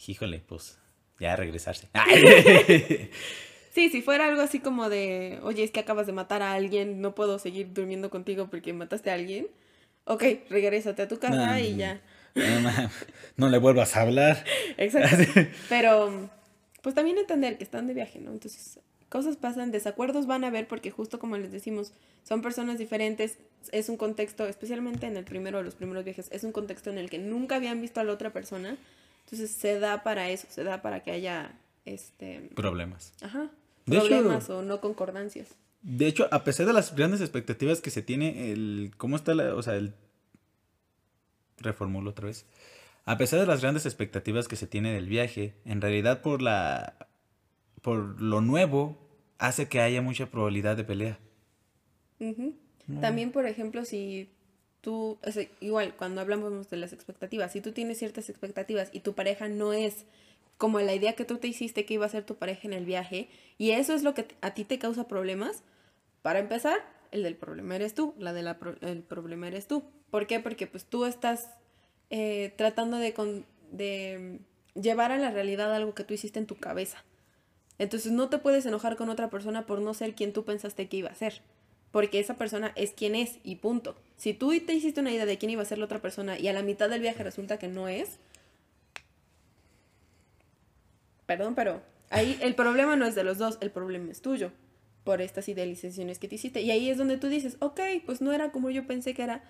[0.07, 0.79] híjole, pues
[1.19, 1.89] ya regresarse.
[3.75, 7.01] Sí, si fuera algo así como de, oye, es que acabas de matar a alguien,
[7.01, 9.49] no puedo seguir durmiendo contigo porque mataste a alguien.
[10.05, 12.01] Ok, regrésate a tu casa No, y ya.
[12.37, 12.91] No,
[13.37, 14.45] no le vuelvas a hablar.
[14.77, 15.41] Exacto.
[15.69, 16.31] Pero,
[16.85, 18.31] pues también entender que están de viaje, ¿no?
[18.31, 21.93] Entonces, cosas pasan, desacuerdos van a haber porque justo como les decimos,
[22.25, 23.39] son personas diferentes,
[23.73, 26.99] es un contexto, especialmente en el primero de los primeros viajes, es un contexto en
[26.99, 28.77] el que nunca habían visto a la otra persona.
[29.25, 33.15] Entonces, se da para eso, se da para que haya, este, Problemas.
[33.23, 33.51] ajá,
[33.87, 35.49] De hecho- problemas o no concordancias.
[35.81, 39.55] De hecho, a pesar de las grandes expectativas que se tiene, el cómo está la,
[39.55, 39.95] o sea, el
[41.59, 42.45] reformulo otra vez.
[43.05, 47.09] A pesar de las grandes expectativas que se tiene del viaje, en realidad por la
[47.83, 48.97] por lo nuevo
[49.39, 51.19] hace que haya mucha probabilidad de pelea.
[53.01, 54.31] También, por ejemplo, si
[54.81, 59.01] tú, o sea, igual, cuando hablamos de las expectativas, si tú tienes ciertas expectativas y
[59.01, 60.07] tu pareja no es
[60.57, 62.87] como la idea que tú te hiciste que iba a ser tu pareja en el
[62.87, 65.63] viaje, y eso es lo que a ti te causa problemas,
[66.23, 66.79] para empezar,
[67.11, 68.49] el del problema eres tú, la del
[68.81, 69.85] el problema eres tú.
[70.11, 70.41] ¿Por qué?
[70.41, 71.51] Porque pues tú estás
[72.17, 74.39] eh, tratando de, con- de
[74.81, 77.03] llevar a la realidad algo que tú hiciste en tu cabeza.
[77.79, 80.99] Entonces no te puedes enojar con otra persona por no ser quien tú pensaste que
[80.99, 81.43] iba a ser.
[81.91, 83.97] Porque esa persona es quien es y punto.
[84.17, 86.47] Si tú te hiciste una idea de quién iba a ser la otra persona y
[86.47, 88.19] a la mitad del viaje resulta que no es.
[91.27, 94.53] Perdón, pero ahí el problema no es de los dos, el problema es tuyo.
[95.05, 96.63] Por estas idealizaciones que te hiciste.
[96.63, 99.43] Y ahí es donde tú dices, ok, pues no era como yo pensé que era.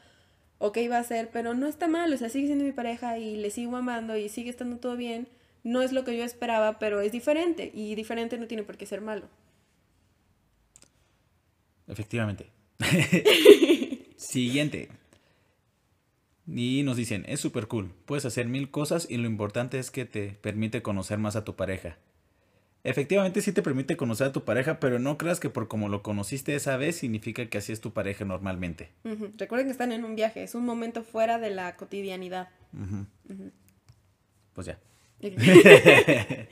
[0.59, 2.13] O que iba a ser, pero no está mal.
[2.13, 5.29] O sea, sigue siendo mi pareja y le sigo amando y sigue estando todo bien.
[5.63, 7.71] No es lo que yo esperaba, pero es diferente.
[7.75, 9.29] Y diferente no tiene por qué ser malo.
[11.87, 12.51] Efectivamente.
[14.17, 14.89] Siguiente.
[16.47, 20.05] Y nos dicen, es súper cool, puedes hacer mil cosas y lo importante es que
[20.05, 21.97] te permite conocer más a tu pareja.
[22.85, 26.03] Efectivamente sí te permite conocer a tu pareja, pero no creas que por como lo
[26.03, 28.91] conociste esa vez significa que así es tu pareja normalmente.
[29.39, 32.51] Recuerden que están en un viaje, es un momento fuera de la cotidianidad.
[34.53, 34.79] Pues ya.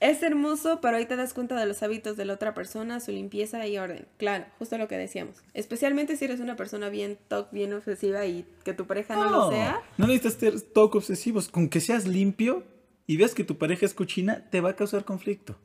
[0.00, 3.12] es hermoso, pero ahí te das cuenta de los hábitos de la otra persona, su
[3.12, 4.08] limpieza y orden.
[4.16, 5.42] Claro, justo lo que decíamos.
[5.52, 9.50] Especialmente si eres una persona bien toc, bien obsesiva y que tu pareja no, lo
[9.50, 9.82] sea.
[9.98, 11.48] No necesitas ser toque obsesivos.
[11.48, 12.64] Con que seas limpio
[13.06, 15.58] y veas que tu pareja es cochina, te va a causar conflicto.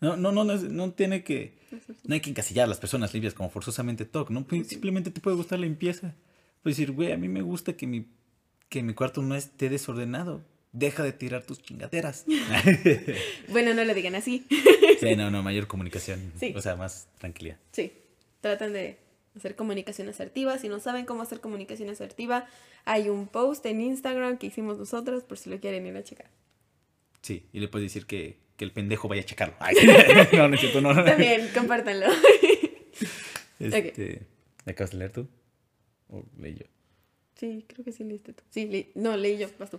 [0.00, 1.58] No, no, no, no, no tiene que.
[2.04, 4.44] No hay que encasillar a las personas limpias como forzosamente toc, ¿no?
[4.44, 6.14] Pues, Simplemente te puede gustar la limpieza.
[6.62, 8.06] Puedes decir, güey, a mí me gusta que mi,
[8.68, 10.44] que mi cuarto no esté desordenado.
[10.72, 12.24] Deja de tirar tus chingaderas.
[13.48, 14.46] Bueno, no le digan así.
[15.00, 16.32] sí, no, no, mayor comunicación.
[16.38, 16.54] Sí.
[16.56, 17.58] O sea, más tranquilidad.
[17.72, 17.92] Sí,
[18.40, 18.98] tratan de
[19.36, 20.58] hacer comunicación asertiva.
[20.58, 22.46] Si no saben cómo hacer comunicación asertiva,
[22.84, 26.30] hay un post en Instagram que hicimos nosotros por si lo quieren ir a checar.
[27.22, 29.54] Sí, y le puedes decir que, que el pendejo vaya a checarlo.
[29.60, 29.76] Ay,
[30.32, 30.92] no, no es cierto, no.
[30.94, 31.04] no.
[31.04, 32.06] También, compártanlo.
[33.60, 34.26] Este,
[34.64, 35.28] ¿Le acabas de leer tú?
[36.08, 36.64] ¿O leí yo?
[37.34, 38.42] Sí, creo que sí leíste tú.
[38.48, 39.78] Sí, leí- no, leí yo, vas tú.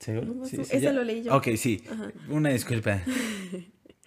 [0.00, 0.34] ¿Seguro?
[0.34, 0.92] No, Sí, tú- sí, ese ya.
[0.92, 1.34] lo leí yo.
[1.36, 1.82] Ok, sí.
[1.90, 2.10] Ajá.
[2.28, 3.02] Una disculpa.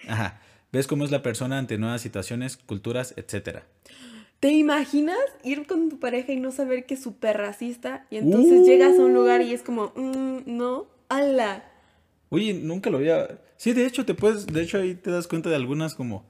[0.08, 0.42] Ajá.
[0.72, 3.66] ¿Ves cómo es la persona ante nuevas situaciones, culturas, etcétera?
[4.46, 8.06] ¿Te imaginas ir con tu pareja y no saber que es súper racista?
[8.12, 8.66] Y entonces Uh.
[8.68, 11.64] llegas a un lugar y es como, "Mm, no, ala.
[12.30, 13.42] Oye, nunca lo había...
[13.58, 14.46] Sí, de hecho, te puedes...
[14.46, 16.28] De hecho, ahí te das cuenta de algunas como...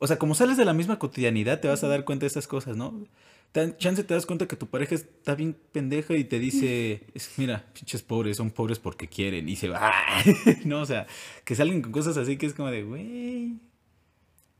[0.00, 2.48] O sea, como sales de la misma cotidianidad, te vas a dar cuenta de estas
[2.48, 3.06] cosas, ¿no?
[3.52, 7.02] Tan- chance te das cuenta que tu pareja está bien pendeja y te dice,
[7.36, 9.48] mira, pinches pobres, son pobres porque quieren.
[9.48, 9.92] Y se va.
[10.64, 11.06] no, o sea,
[11.44, 13.54] que salen con cosas así que es como de, güey.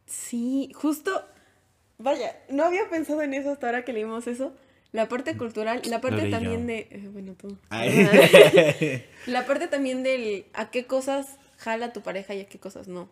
[0.06, 1.24] Sí, justo,
[2.02, 4.52] vaya, no había pensado en eso hasta ahora que leímos eso.
[4.92, 6.66] La parte cultural, la parte también yo.
[6.66, 6.78] de...
[6.90, 7.56] eh, bueno, tú.
[9.30, 13.08] La parte también del a qué cosas jala tu pareja y a qué cosas no.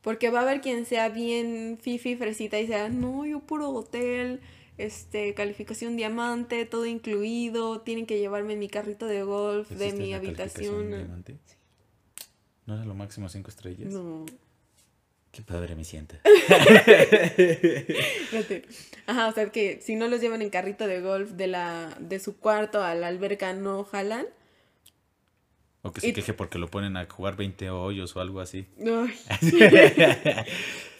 [0.00, 4.40] Porque va a haber quien sea bien fifi, fresita y sea, no, yo puro hotel,
[4.78, 10.02] este, calificación diamante, todo incluido, tienen que llevarme en mi carrito de golf, de ¿Existe
[10.02, 10.88] mi habitación.
[10.88, 11.36] diamante?
[12.66, 13.92] ¿No era lo máximo cinco estrellas?
[13.92, 14.26] No.
[15.32, 16.20] Qué padre me sienta.
[19.06, 22.18] Ajá, o sea que si no los llevan en carrito de golf de la de
[22.20, 24.26] su cuarto a la alberca no jalan.
[25.82, 28.66] O que se Y- queje porque lo ponen a jugar 20 hoyos o algo así.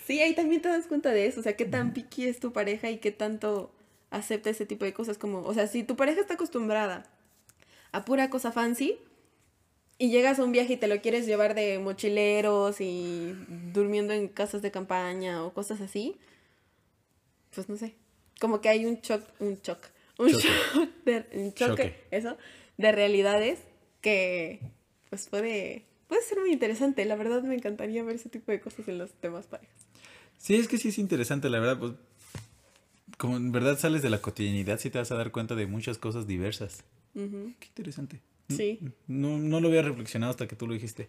[0.05, 2.53] Sí, ahí también te das cuenta de eso, o sea, qué tan piqui es tu
[2.53, 3.73] pareja y qué tanto
[4.11, 7.07] acepta ese tipo de cosas como, o sea, si tu pareja está acostumbrada
[7.93, 8.99] a pura cosa fancy
[10.03, 13.37] y llegas a un viaje y te lo quieres llevar de mochileros y
[13.73, 16.17] durmiendo en casas de campaña o cosas así,
[17.55, 17.95] pues no sé,
[18.41, 19.79] como que hay un shock, un shock,
[20.19, 20.49] un Choque.
[20.49, 21.95] shock, de, un choque, Choque.
[22.11, 22.37] eso,
[22.79, 23.61] de realidades
[24.01, 24.59] que
[25.09, 27.05] pues puede, puede ser muy interesante.
[27.05, 29.87] La verdad me encantaría ver ese tipo de cosas en los temas parejas.
[30.37, 31.79] Sí, es que sí es interesante, la verdad.
[31.79, 31.93] Pues,
[33.19, 35.99] como en verdad sales de la cotidianidad, sí te vas a dar cuenta de muchas
[35.99, 36.83] cosas diversas.
[37.15, 38.21] Qué interesante.
[38.49, 38.81] Sí.
[39.07, 41.09] No, no lo había reflexionado hasta que tú lo dijiste.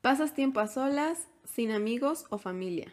[0.00, 2.92] Pasas tiempo a solas, sin amigos o familia.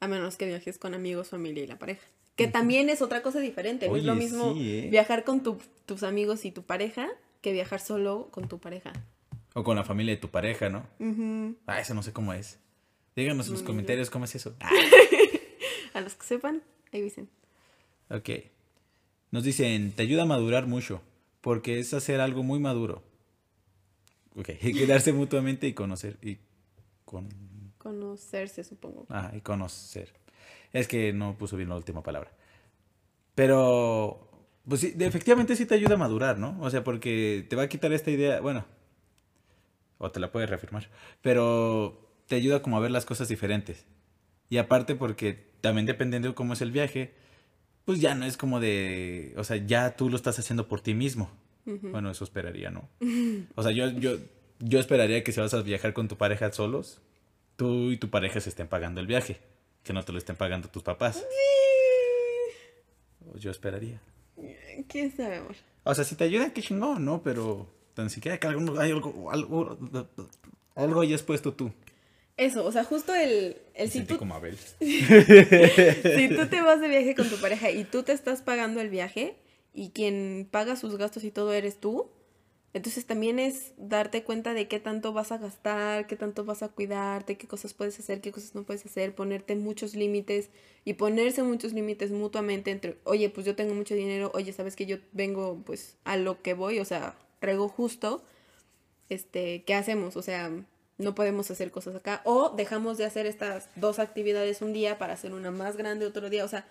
[0.00, 2.02] A menos que viajes con amigos, familia y la pareja.
[2.36, 3.88] Que también es otra cosa diferente.
[3.88, 4.88] no es lo Oye, mismo sí, ¿eh?
[4.90, 7.08] viajar con tu- tus amigos y tu pareja
[7.40, 8.92] que viajar solo con tu pareja.
[9.54, 10.86] O con la familia de tu pareja, ¿no?
[10.98, 11.56] Ujú.
[11.66, 12.58] Ah, eso no sé cómo es.
[13.16, 14.54] Díganos en los No, comentarios cómo es eso.
[14.60, 14.70] Ah,
[15.94, 17.30] A los que sepan, ahí dicen.
[18.10, 18.28] ok.
[19.30, 21.02] Nos dicen, te ayuda a madurar mucho,
[21.40, 23.02] porque es hacer algo muy maduro.
[24.36, 26.18] Ok, quedarse mutuamente y conocer.
[26.22, 26.38] Y
[27.04, 27.28] con...
[27.78, 29.06] Conocerse, supongo.
[29.08, 30.12] Ah, y conocer.
[30.72, 32.32] Es que no puso bien la última palabra.
[33.34, 34.28] Pero,
[34.66, 36.58] pues sí, efectivamente sí te ayuda a madurar, ¿no?
[36.60, 38.64] O sea, porque te va a quitar esta idea, bueno,
[39.98, 40.88] o te la puedes reafirmar,
[41.22, 43.86] pero te ayuda como a ver las cosas diferentes.
[44.48, 47.14] Y aparte porque también dependiendo de cómo es el viaje,
[47.86, 50.92] pues ya no es como de, o sea, ya tú lo estás haciendo por ti
[50.92, 51.30] mismo.
[51.64, 52.88] Bueno, eso esperaría, ¿no?
[53.54, 54.18] O sea, yo, yo,
[54.60, 57.00] yo esperaría que si vas a viajar con tu pareja solos,
[57.56, 59.40] tú y tu pareja se estén pagando el viaje,
[59.82, 61.24] que no te lo estén pagando tus papás.
[63.36, 64.00] Yo esperaría.
[64.88, 65.56] ¿Quién sabe, amor?
[65.84, 67.22] O sea, si te ayudan, qué chingón, ¿no?
[67.22, 69.78] Pero tan siquiera que algo, hay algo, algo,
[70.74, 71.72] algo hayas puesto tú.
[72.36, 74.58] Eso, o sea, justo el, el si tú, como Abel.
[74.78, 78.90] si tú te vas de viaje con tu pareja y tú te estás pagando el
[78.90, 79.36] viaje
[79.72, 82.10] y quien paga sus gastos y todo eres tú,
[82.76, 86.68] entonces también es darte cuenta de qué tanto vas a gastar, qué tanto vas a
[86.68, 90.50] cuidarte, qué cosas puedes hacer, qué cosas no puedes hacer, ponerte muchos límites
[90.84, 94.84] y ponerse muchos límites mutuamente entre, oye, pues yo tengo mucho dinero, oye, sabes que
[94.84, 98.22] yo vengo pues a lo que voy, o sea, traigo justo,
[99.08, 100.16] este, ¿qué hacemos?
[100.16, 100.52] O sea,
[100.98, 102.22] no podemos hacer cosas acá.
[102.24, 106.30] O dejamos de hacer estas dos actividades un día para hacer una más grande otro
[106.30, 106.44] día.
[106.44, 106.66] O sea,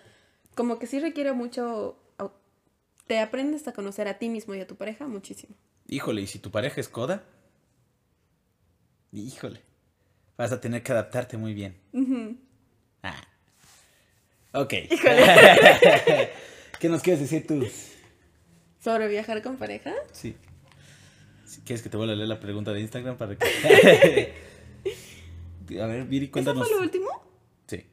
[0.54, 1.98] como que sí requiere mucho...
[3.06, 5.54] Te aprendes a conocer a ti mismo y a tu pareja muchísimo.
[5.86, 7.22] Híjole, ¿y si tu pareja es coda?
[9.12, 9.62] Híjole.
[10.36, 11.76] Vas a tener que adaptarte muy bien.
[13.04, 13.22] Ah.
[14.52, 14.70] Ok.
[16.80, 17.64] ¿Qué nos quieres decir tú?
[18.80, 19.94] ¿Sobre viajar con pareja?
[20.12, 20.34] Sí.
[21.46, 24.32] Si ¿Quieres que te vuelva a leer la pregunta de Instagram para que...
[25.80, 26.66] a ver, Viri, ¿Eso cuéntanos.
[26.66, 27.06] fue lo último?
[27.66, 27.84] Sí.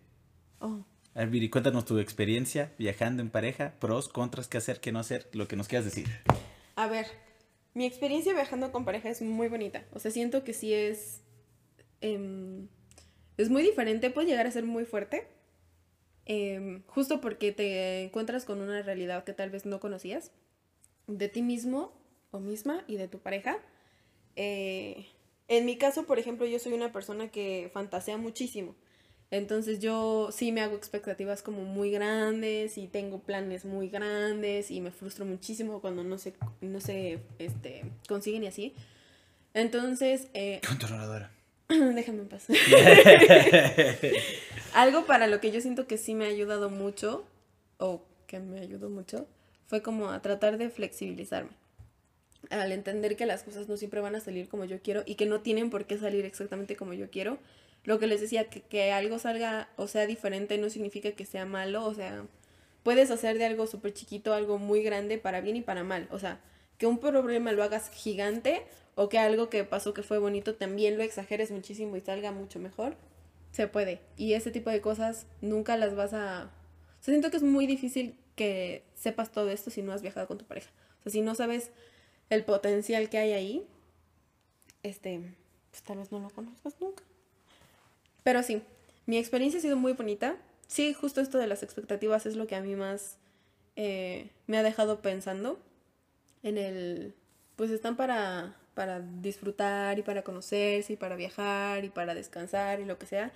[0.59, 0.83] Oh.
[1.13, 4.99] A ver, Viri, cuéntanos tu experiencia viajando en pareja, pros, contras, qué hacer, qué no
[4.99, 6.07] hacer, lo que nos quieras decir.
[6.75, 7.05] A ver,
[7.75, 9.85] mi experiencia viajando con pareja es muy bonita.
[9.93, 11.21] O sea, siento que sí es.
[12.01, 12.67] em,
[13.37, 15.27] es muy diferente, puede llegar a ser muy fuerte.
[16.25, 20.31] em, justo porque te encuentras con una realidad que tal vez no conocías.
[21.07, 21.91] De ti mismo
[22.33, 23.57] o misma y de tu pareja.
[24.35, 25.07] Eh,
[25.47, 28.75] en mi caso, por ejemplo, yo soy una persona que fantasea muchísimo.
[29.31, 34.79] Entonces yo sí me hago expectativas como muy grandes y tengo planes muy grandes y
[34.79, 38.75] me frustro muchísimo cuando no se, no se este, consiguen y así.
[39.53, 41.31] Entonces, eh, Controladora.
[41.67, 42.47] déjame en paz.
[44.73, 47.25] Algo para lo que yo siento que sí me ha ayudado mucho,
[47.77, 49.27] o que me ayudó mucho,
[49.67, 51.51] fue como a tratar de flexibilizarme.
[52.49, 55.25] Al entender que las cosas no siempre van a salir como yo quiero y que
[55.25, 57.37] no tienen por qué salir exactamente como yo quiero,
[57.85, 61.45] Lo que les decía, que, que algo salga o sea diferente no significa que sea
[61.45, 62.25] malo, o sea,
[62.83, 66.07] puedes hacer de algo súper chiquito algo muy grande para bien y para mal.
[66.11, 66.39] O sea,
[66.77, 68.63] que un problema lo hagas gigante
[68.95, 72.59] o que algo que pasó que fue bonito también lo exageres muchísimo y salga mucho
[72.59, 72.95] mejor.
[73.51, 74.01] Se puede.
[74.17, 76.51] Y ese tipo de cosas nunca las vas a...
[76.99, 80.27] O sea, siento que es muy difícil que sepas todo esto si no has viajado
[80.27, 80.71] con tu pareja.
[80.99, 81.71] O sea, si no sabes
[82.29, 83.67] el potencial que hay ahí,
[84.83, 85.21] este,
[85.71, 87.03] pues tal vez no lo conozcas nunca.
[88.23, 88.61] Pero sí,
[89.05, 90.37] mi experiencia ha sido muy bonita.
[90.67, 93.17] Sí, justo esto de las expectativas es lo que a mí más
[93.75, 95.59] eh, me ha dejado pensando
[96.41, 97.13] en el,
[97.55, 102.85] pues están para, para disfrutar y para conocerse y para viajar y para descansar y
[102.85, 103.31] lo que sea.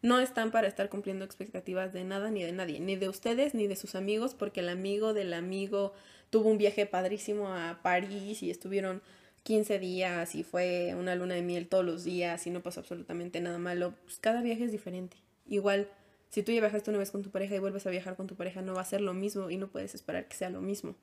[0.00, 3.66] No están para estar cumpliendo expectativas de nada ni de nadie, ni de ustedes ni
[3.66, 5.92] de sus amigos, porque el amigo del amigo
[6.30, 9.02] tuvo un viaje padrísimo a París y estuvieron
[9.42, 13.40] 15 días y fue una luna de miel todos los días y no pasó absolutamente
[13.40, 13.94] nada malo.
[14.04, 15.16] Pues cada viaje es diferente.
[15.48, 15.88] Igual,
[16.28, 18.36] si tú ya viajaste una vez con tu pareja y vuelves a viajar con tu
[18.36, 20.94] pareja, no va a ser lo mismo y no puedes esperar que sea lo mismo.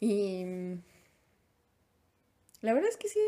[0.00, 0.44] Y
[2.62, 3.20] la verdad es que sí,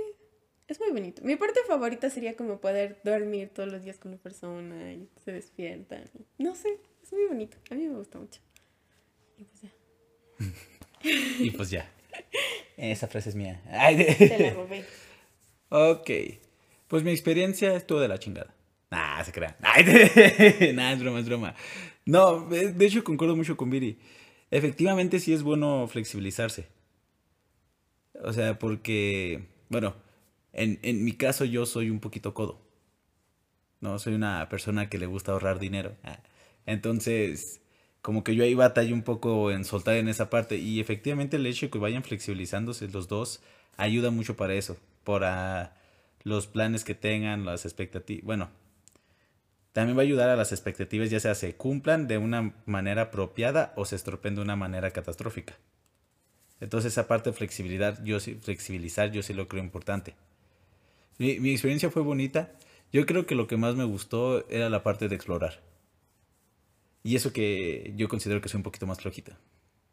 [0.70, 1.22] es muy bonito.
[1.24, 5.32] Mi parte favorita sería como poder dormir todos los días con una persona y se
[5.32, 6.04] despiertan.
[6.38, 7.56] No sé, es muy bonito.
[7.70, 8.40] A mí me gusta mucho.
[9.36, 9.70] Y pues ya.
[11.40, 11.90] y pues ya.
[12.76, 13.60] Esa frase es mía.
[13.64, 14.84] Te la robé.
[15.72, 16.10] Ok.
[16.88, 18.52] Pues mi experiencia estuvo de la chingada.
[18.90, 19.56] Nah, se crea.
[19.60, 21.54] nah, es broma, es broma.
[22.04, 23.96] No, de hecho concuerdo mucho con Viri.
[24.50, 26.66] Efectivamente sí es bueno flexibilizarse.
[28.24, 29.94] O sea, porque, bueno,
[30.52, 32.60] en, en mi caso yo soy un poquito codo.
[33.80, 35.96] No, soy una persona que le gusta ahorrar dinero.
[36.04, 36.20] Ah,
[36.66, 37.60] entonces,
[38.02, 40.56] como que yo ahí batallé un poco en soltar en esa parte.
[40.56, 43.40] Y efectivamente el hecho de que vayan flexibilizándose los dos
[43.76, 44.76] ayuda mucho para eso.
[45.04, 45.76] Para
[46.24, 48.24] los planes que tengan, las expectativas.
[48.24, 48.50] Bueno,
[49.72, 53.72] también va a ayudar a las expectativas ya sea se cumplan de una manera apropiada
[53.76, 55.56] o se estropeen de una manera catastrófica.
[56.60, 60.14] Entonces esa parte de flexibilidad, yo flexibilizar, yo sí lo creo importante.
[61.20, 62.50] Mi, mi experiencia fue bonita.
[62.94, 65.60] Yo creo que lo que más me gustó era la parte de explorar.
[67.02, 69.38] Y eso que yo considero que soy un poquito más flojita.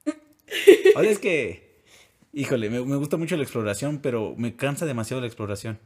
[0.95, 1.83] Ahora es que,
[2.31, 5.79] híjole, me, me, gusta mucho la exploración, pero me cansa demasiado la exploración.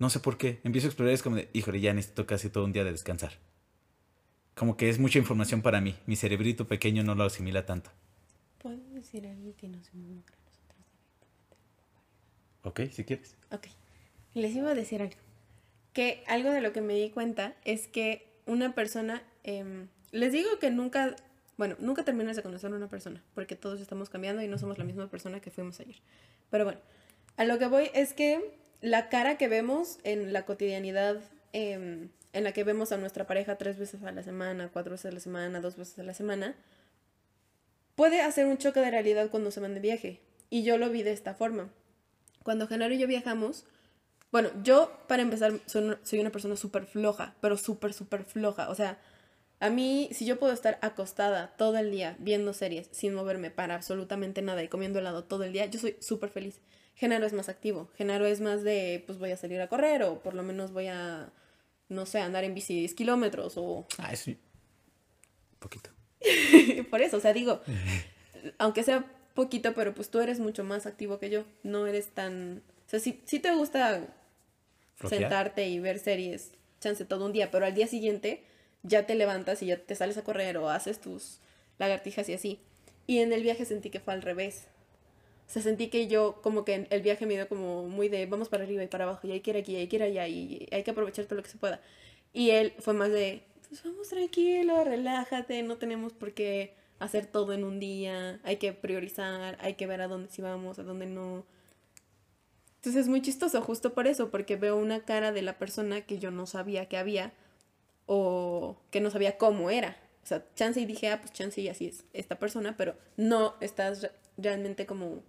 [0.00, 0.58] No sé por qué.
[0.64, 2.90] Empiezo a explorar y es como de, híjole, ya necesito casi todo un día de
[2.90, 3.34] descansar.
[4.56, 5.94] Como que es mucha información para mí.
[6.06, 7.92] Mi cerebrito pequeño no lo asimila tanto.
[8.58, 10.82] ¿Puedo decir algo que nos involucra a nosotros
[12.64, 13.36] Ok, si quieres.
[13.52, 13.68] Ok.
[14.34, 15.16] Les iba a decir algo.
[15.92, 19.22] Que algo de lo que me di cuenta es que una persona...
[19.44, 21.16] Eh, les digo que nunca...
[21.56, 24.78] Bueno, nunca terminas de conocer a una persona, porque todos estamos cambiando y no somos
[24.78, 25.96] la misma persona que fuimos ayer.
[26.50, 26.80] Pero bueno,
[27.36, 31.20] a lo que voy es que la cara que vemos en la cotidianidad,
[31.52, 35.06] eh, en la que vemos a nuestra pareja tres veces a la semana, cuatro veces
[35.06, 36.54] a la semana, dos veces a la semana,
[37.96, 40.20] puede hacer un choque de realidad cuando se van de viaje.
[40.50, 41.70] Y yo lo vi de esta forma.
[42.44, 43.66] Cuando Genaro y yo viajamos,
[44.30, 48.68] bueno, yo para empezar soy, una persona súper floja, pero súper, súper floja.
[48.68, 48.98] O sea,
[49.60, 53.74] a mí, si yo puedo estar acostada todo el día viendo series sin moverme para
[53.74, 56.60] absolutamente nada y comiendo helado todo el día, yo soy súper feliz.
[56.94, 57.90] Genaro es más activo.
[57.96, 60.88] Genaro es más de, pues voy a salir a correr o por lo menos voy
[60.88, 61.32] a,
[61.88, 63.86] no sé, andar en bici 10 kilómetros o...
[63.96, 64.28] Ah, es
[65.58, 65.90] poquito.
[66.90, 67.62] por eso, o sea, digo,
[68.58, 71.44] aunque sea poquito, pero pues tú eres mucho más activo que yo.
[71.62, 72.62] No eres tan...
[72.86, 74.06] O sea, si, si te gusta
[75.06, 78.42] Sentarte y ver series, chance todo un día, pero al día siguiente
[78.82, 81.38] ya te levantas y ya te sales a correr o haces tus
[81.78, 82.60] lagartijas y así.
[83.06, 84.66] Y en el viaje sentí que fue al revés.
[85.48, 88.48] O sea, sentí que yo como que el viaje me dio como muy de vamos
[88.48, 90.90] para arriba y para abajo y hay que aquí y hay allá y hay que
[90.90, 91.80] aprovechar todo lo que se pueda.
[92.32, 97.52] Y él fue más de, pues vamos tranquilo, relájate, no tenemos por qué hacer todo
[97.52, 101.06] en un día, hay que priorizar, hay que ver a dónde sí vamos, a dónde
[101.06, 101.46] no.
[102.78, 106.18] Entonces es muy chistoso justo por eso, porque veo una cara de la persona que
[106.18, 107.32] yo no sabía que había
[108.06, 109.96] o que no sabía cómo era.
[110.22, 113.54] O sea, chance y dije, ah, pues chance y así es esta persona, pero no
[113.60, 115.22] estás realmente como...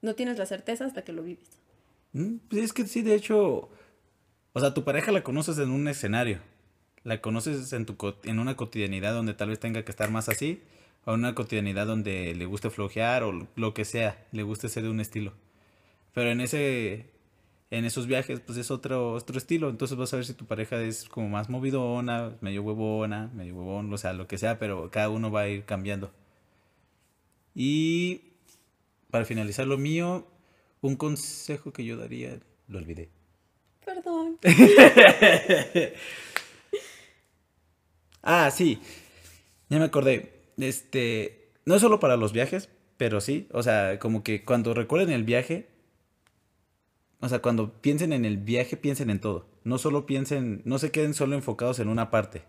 [0.00, 1.48] No tienes la certeza hasta que lo vives.
[2.12, 3.70] Mm, pues es que sí, de hecho,
[4.52, 6.40] o sea, tu pareja la conoces en un escenario,
[7.04, 10.62] la conoces en, tu, en una cotidianidad donde tal vez tenga que estar más así,
[11.04, 14.82] o en una cotidianidad donde le guste flojear o lo que sea, le guste ser
[14.82, 15.32] de un estilo.
[16.12, 17.12] Pero en ese
[17.72, 19.70] en esos viajes pues es otro, otro estilo.
[19.70, 23.92] Entonces vas a ver si tu pareja es como más movidona, medio huevona, medio huevón,
[23.92, 26.12] o sea, lo que sea, pero cada uno va a ir cambiando.
[27.54, 28.32] Y
[29.10, 30.26] para finalizar lo mío,
[30.82, 32.38] un consejo que yo daría,
[32.68, 33.08] lo olvidé.
[33.84, 34.38] Perdón.
[38.22, 38.80] ah, sí.
[39.70, 40.32] Ya me acordé.
[40.58, 45.10] Este, no es solo para los viajes, pero sí, o sea, como que cuando recuerden
[45.10, 45.71] el viaje,
[47.22, 49.46] o sea, cuando piensen en el viaje, piensen en todo.
[49.62, 52.42] No solo piensen, no se queden solo enfocados en una parte,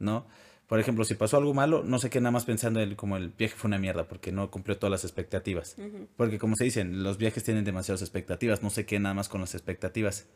[0.00, 0.26] ¿no?
[0.66, 3.28] Por ejemplo, si pasó algo malo, no se queden nada más pensando en como el
[3.28, 5.76] viaje fue una mierda porque no cumplió todas las expectativas.
[6.16, 9.40] Porque como se dicen, los viajes tienen demasiadas expectativas, no se queden nada más con
[9.40, 10.26] las expectativas,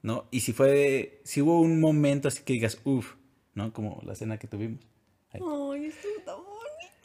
[0.00, 0.26] ¿no?
[0.30, 3.14] Y si fue, si hubo un momento así que digas, uff,
[3.52, 3.74] ¿no?
[3.74, 4.80] Como la cena que tuvimos.
[5.32, 6.34] Ay, esto está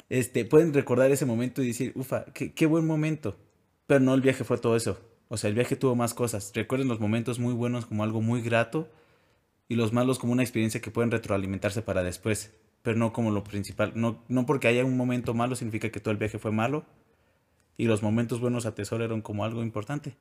[0.08, 3.36] Este, pueden recordar ese momento y decir, ufa, qué, qué buen momento.
[3.88, 5.11] Pero no el viaje fue todo eso.
[5.34, 6.52] O sea, el viaje tuvo más cosas.
[6.54, 8.90] Recuerden los momentos muy buenos como algo muy grato
[9.70, 12.52] y los malos como una experiencia que pueden retroalimentarse para después,
[12.82, 13.94] pero no como lo principal.
[13.96, 16.84] No, no porque haya un momento malo significa que todo el viaje fue malo
[17.78, 20.18] y los momentos buenos atesoraron como algo importante.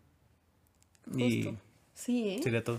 [1.13, 1.57] Justo.
[1.93, 2.41] sí, ¿eh?
[2.41, 2.79] Sería todo.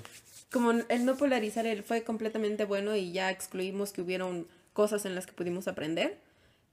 [0.54, 5.16] Como el no polarizar el fue completamente bueno y ya excluimos que hubieron cosas en
[5.16, 6.18] las que pudimos aprender,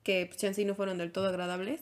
[0.05, 1.81] que pues, sí no fueron del todo agradables,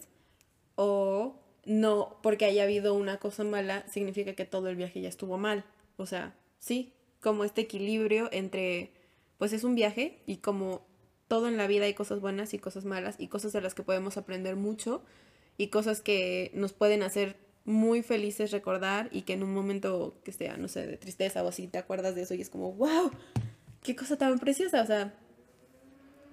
[0.77, 5.36] o no porque haya habido una cosa mala significa que todo el viaje ya estuvo
[5.36, 5.64] mal.
[5.96, 8.92] O sea, sí, como este equilibrio entre,
[9.36, 10.86] pues es un viaje y como
[11.28, 13.82] todo en la vida hay cosas buenas y cosas malas y cosas de las que
[13.82, 15.02] podemos aprender mucho
[15.58, 20.30] y cosas que nos pueden hacer muy felices recordar y que en un momento que
[20.30, 23.10] sea, no sé, de tristeza o así, te acuerdas de eso y es como, wow,
[23.82, 25.14] qué cosa tan preciosa, o sea,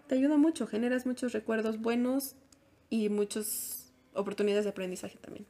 [0.07, 2.35] te ayuda mucho, generas muchos recuerdos buenos
[2.91, 3.82] y muchas
[4.13, 5.45] oportunidades de aprendizaje también.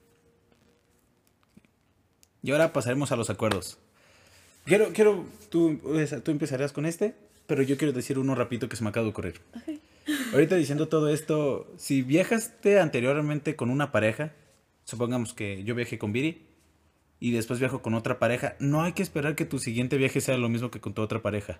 [2.42, 3.78] Y ahora pasaremos a los acuerdos.
[4.66, 5.80] Quiero, quiero, tú,
[6.24, 7.16] tú empezarás con este,
[7.48, 9.42] pero yo quiero decir uno rapidito que se me acaba de ocurrir.
[10.34, 14.34] Ahorita diciendo todo esto, si viajaste anteriormente con una pareja,
[14.84, 16.42] supongamos que yo viajé con Viri
[17.20, 20.38] y después viajo con otra pareja, no hay que esperar que tu siguiente viaje sea
[20.38, 21.60] lo mismo que con tu otra pareja.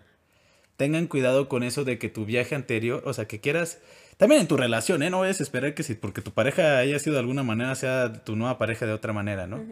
[0.78, 3.80] Tengan cuidado con eso de que tu viaje anterior, o sea, que quieras,
[4.18, 5.10] también en tu relación, ¿eh?
[5.10, 8.24] No vayas a esperar que si porque tu pareja haya sido de alguna manera, sea
[8.24, 9.64] tu nueva pareja de otra manera, ¿no?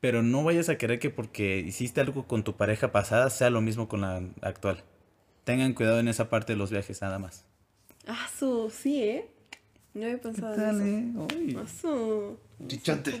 [0.00, 3.60] pero no vayas a querer que porque hiciste algo con tu pareja pasada sea lo
[3.60, 4.84] mismo con la actual.
[5.44, 7.44] Tengan cuidado en esa parte de los viajes nada más.
[8.06, 9.28] Ah, su, sí, ¿eh?
[9.94, 11.26] No había pensado en eso.
[11.34, 11.56] Eh?
[11.58, 12.38] Ah, su.
[12.66, 13.20] Chichante.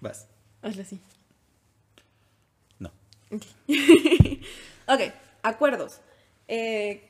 [0.00, 0.28] Vas.
[0.62, 1.00] Hazlo así.
[2.78, 2.92] No.
[4.90, 5.12] ok,
[5.42, 6.00] acuerdos.
[6.48, 7.08] Eh,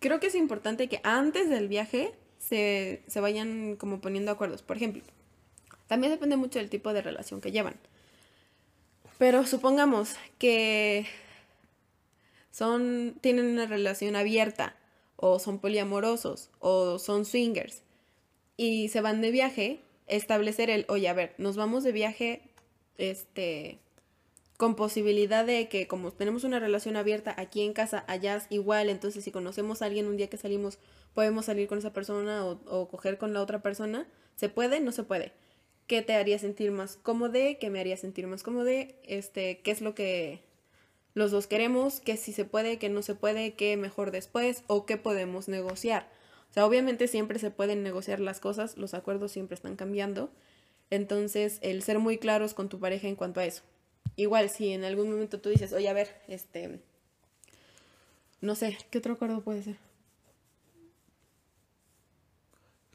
[0.00, 4.62] creo que es importante que antes del viaje se, se vayan como poniendo acuerdos.
[4.62, 5.02] Por ejemplo,
[5.86, 7.76] también depende mucho del tipo de relación que llevan.
[9.18, 11.06] Pero supongamos que
[12.50, 14.76] son, tienen una relación abierta,
[15.16, 17.82] o son poliamorosos, o son swingers,
[18.56, 22.42] y se van de viaje, establecer el, oye, a ver, nos vamos de viaje,
[22.98, 23.78] este,
[24.56, 28.88] con posibilidad de que como tenemos una relación abierta aquí en casa, allá es igual,
[28.88, 30.78] entonces si conocemos a alguien un día que salimos,
[31.14, 34.80] podemos salir con esa persona o, o coger con la otra persona, ¿se puede?
[34.80, 35.32] No se puede
[35.86, 38.70] qué te haría sentir más cómodo, qué me haría sentir más cómodo,
[39.04, 40.40] este, qué es lo que
[41.14, 44.84] los dos queremos, qué si se puede, qué no se puede, qué mejor después o
[44.84, 46.08] qué podemos negociar.
[46.50, 50.30] O sea, obviamente siempre se pueden negociar las cosas, los acuerdos siempre están cambiando.
[50.90, 53.62] Entonces, el ser muy claros con tu pareja en cuanto a eso.
[54.16, 56.80] Igual, si en algún momento tú dices, oye, a ver, este,
[58.40, 59.76] no sé, ¿qué otro acuerdo puede ser?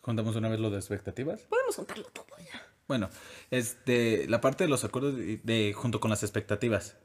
[0.02, 1.42] ¿Contamos una vez lo de expectativas?
[1.44, 2.68] Podemos contarlo todo ya.
[2.88, 3.10] Bueno,
[3.52, 6.98] este, la parte de los acuerdos de, junto con las expectativas.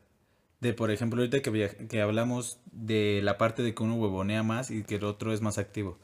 [0.60, 4.70] De, por ejemplo, ahorita que, que hablamos de la parte de que uno huevonea más
[4.70, 5.98] y que el otro es más activo.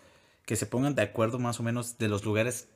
[0.44, 2.68] Que se pongan de acuerdo más o menos de los lugares.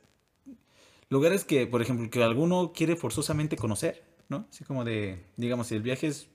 [1.10, 4.46] Lugares que, por ejemplo, que alguno quiere forzosamente conocer, ¿no?
[4.50, 6.28] Así como de, digamos, si el viaje es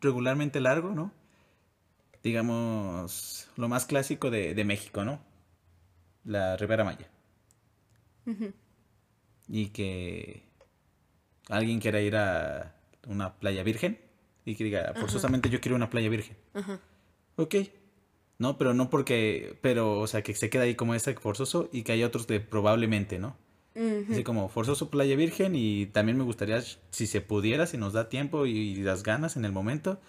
[0.00, 1.12] regularmente largo, ¿no?
[2.22, 5.20] Digamos, lo más clásico de, de México, ¿no?
[6.24, 7.08] La Ribera Maya
[9.48, 10.42] y que
[11.48, 12.74] alguien quiera ir a
[13.06, 13.98] una playa virgen
[14.44, 16.36] y que diga, forzosamente yo quiero una playa virgen.
[16.54, 16.80] Ajá.
[17.36, 17.54] Ok.
[18.38, 21.82] No, pero no porque, pero, o sea, que se queda ahí como ese forzoso y
[21.82, 23.36] que hay otros de probablemente, ¿no?
[24.10, 26.60] Así como forzoso playa virgen y también me gustaría,
[26.90, 30.00] si se pudiera, si nos da tiempo y, las ganas en el momento,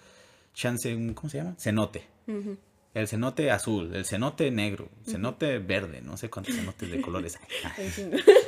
[0.54, 1.54] chance, ¿cómo se llama?
[1.58, 2.08] Cenote.
[2.26, 2.56] Uh
[2.92, 7.76] el cenote azul, el cenote negro, cenote verde, no sé cuántos cenotes de colores hay.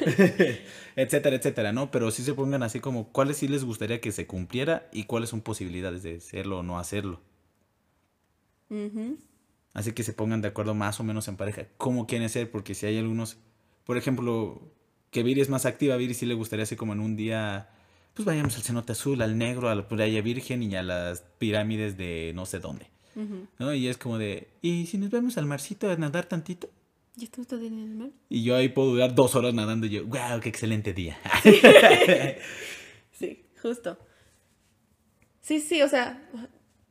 [0.97, 1.93] etcétera, etcétera, ¿no?
[1.93, 5.31] Pero sí se pongan así como cuáles sí les gustaría que se cumpliera y cuáles
[5.31, 7.21] son posibilidades de hacerlo o no hacerlo.
[9.75, 12.75] Así que se pongan de acuerdo más o menos en pareja cómo quieren ser, porque
[12.75, 13.39] si hay algunos,
[13.85, 14.63] por ejemplo,
[15.13, 17.69] que Viri es más activa, a Viri sí le gustaría así como en un día
[18.15, 21.97] pues vayamos al cenote azul, al negro, a la playa virgen y a las pirámides
[21.97, 22.87] de no sé dónde.
[23.59, 23.75] ¿no?
[23.75, 26.69] Y es como de, ¿y si nos vemos al marcito a nadar tantito?
[27.15, 28.09] ¿Ya estamos todavía en el mar?
[28.31, 31.19] Y yo ahí puedo durar dos horas nadando y yo, wow, qué excelente día.
[33.13, 33.99] sí, justo.
[35.43, 36.23] Sí, sí, o sea,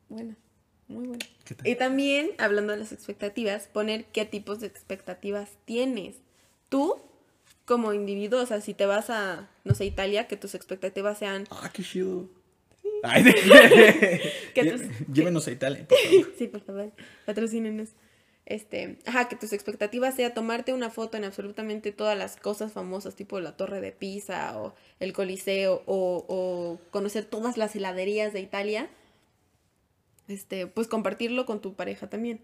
[0.10, 0.36] bueno,
[0.88, 1.26] muy bueno.
[1.64, 6.18] Y también, hablando de las expectativas, poner qué tipos de expectativas tienes.
[6.70, 6.96] Tú,
[7.72, 11.46] como individuo, o sea, si te vas a, no sé, Italia, que tus expectativas sean...
[11.50, 12.28] Ah, qué chido.
[15.14, 16.34] Llévenos a Italia, por favor.
[16.38, 16.92] sí, por favor,
[17.26, 17.92] patrocínenos.
[18.46, 23.16] Este, ajá, que tus expectativas sea tomarte una foto en absolutamente todas las cosas famosas,
[23.16, 28.42] tipo la Torre de Pisa o el Coliseo o, o conocer todas las heladerías de
[28.42, 28.90] Italia.
[30.28, 32.42] Este, pues compartirlo con tu pareja también.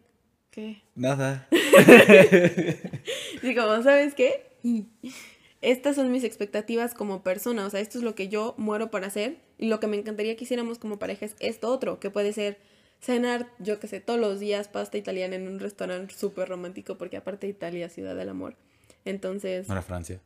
[0.52, 0.84] ¿Qué?
[0.96, 1.50] Nada.
[3.42, 4.47] sí, como, ¿sabes qué?
[5.62, 9.08] Estas son mis expectativas como persona, o sea, esto es lo que yo muero para
[9.08, 12.32] hacer y lo que me encantaría que hiciéramos como pareja es esto otro, que puede
[12.32, 12.60] ser
[13.00, 17.18] cenar, yo que sé, todos los días pasta italiana en un restaurante súper romántico, porque
[17.18, 18.56] aparte Italia, ciudad del amor.
[19.04, 19.70] Entonces...
[19.70, 20.22] Era Francia.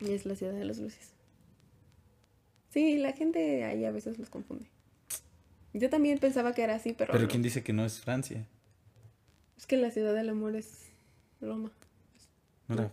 [0.00, 1.12] Y es la ciudad de las luces.
[2.70, 4.66] Sí, la gente ahí a veces los confunde.
[5.72, 7.12] Yo también pensaba que era así, pero...
[7.12, 8.46] Pero ¿quién dice que no es Francia?
[9.56, 10.86] Es que la ciudad del amor es
[11.40, 11.72] Roma.
[12.68, 12.92] ¿No era,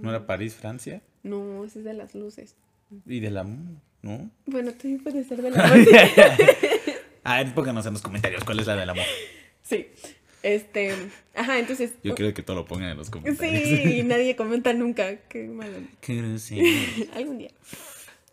[0.00, 1.02] ¿No era París, Francia?
[1.22, 2.54] No, ese es de las luces.
[3.04, 3.76] ¿Y del amor?
[4.02, 4.30] ¿No?
[4.46, 5.78] Bueno, tú puedes ser del amor.
[7.24, 9.04] A ver, pónganos en los comentarios cuál es la del amor.
[9.62, 9.88] Sí.
[10.44, 10.94] Este,
[11.34, 11.94] ajá, entonces.
[12.04, 13.64] Yo quiero que todo lo pongan en los comentarios.
[13.64, 15.16] Sí, y nadie comenta nunca.
[15.28, 15.78] Qué malo.
[16.00, 16.20] Qué
[17.16, 17.50] Algún día.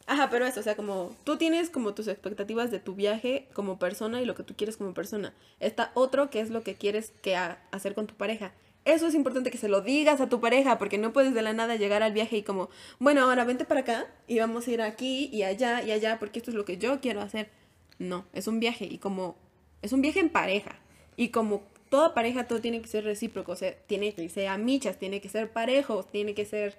[0.06, 3.80] Ajá, pero eso, o sea, como tú tienes como tus expectativas de tu viaje como
[3.80, 5.34] persona y lo que tú quieres como persona.
[5.60, 8.54] Está otro que es lo que quieres que hacer con tu pareja.
[8.86, 11.54] Eso es importante que se lo digas a tu pareja, porque no puedes de la
[11.54, 12.70] nada llegar al viaje y como,
[13.00, 16.40] bueno, ahora vente para acá y vamos a ir aquí y allá y allá, porque
[16.40, 17.50] esto es lo que yo quiero hacer.
[17.98, 19.38] No, es un viaje y como
[19.82, 20.76] es un viaje en pareja.
[21.16, 24.58] Y como toda pareja todo tiene que ser recíproco, o sea, tiene que ser a
[24.58, 26.76] michas, tiene que ser parejos, tiene que ser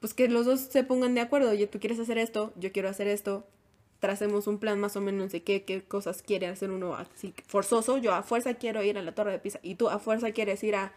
[0.00, 2.88] pues que los dos se pongan de acuerdo, oye, tú quieres hacer esto, yo quiero
[2.88, 3.46] hacer esto,
[3.98, 7.98] tracemos un plan más o menos de qué, qué cosas quiere hacer uno así forzoso,
[7.98, 10.62] yo a fuerza quiero ir a la Torre de Pisa y tú a fuerza quieres
[10.62, 10.92] ir a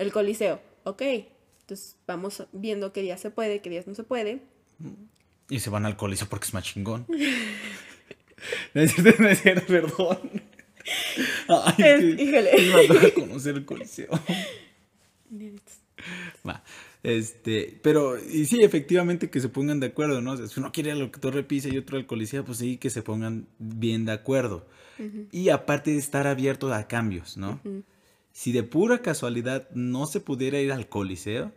[0.00, 1.02] el Coliseo, ok,
[1.60, 4.40] entonces vamos viendo qué días se puede, qué días no se puede.
[5.48, 7.06] Y se van al Coliseo porque es más chingón.
[8.72, 10.18] No es cierto, no es cierto, perdón.
[11.46, 12.50] Ay, es, híjole.
[12.90, 14.08] Me a conocer el coliseo.
[16.48, 16.64] Va.
[17.02, 20.36] Este, pero, y sí, efectivamente que se pongan de acuerdo, ¿no?
[20.36, 23.02] si uno quiere lo que tú repise y otro al coliseo, pues sí, que se
[23.02, 24.66] pongan bien de acuerdo.
[25.32, 27.58] Y aparte de estar abierto a cambios, ¿no?
[28.32, 31.52] Si de pura casualidad no se pudiera ir al coliseo,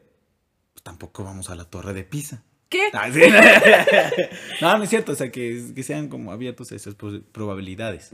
[0.74, 2.44] pues tampoco vamos a la torre de Pisa.
[2.70, 2.90] ¿Qué?
[2.94, 3.08] Ah,
[4.62, 8.10] no, no es cierto, o sea, que, que sean como abiertos esas probabilidades.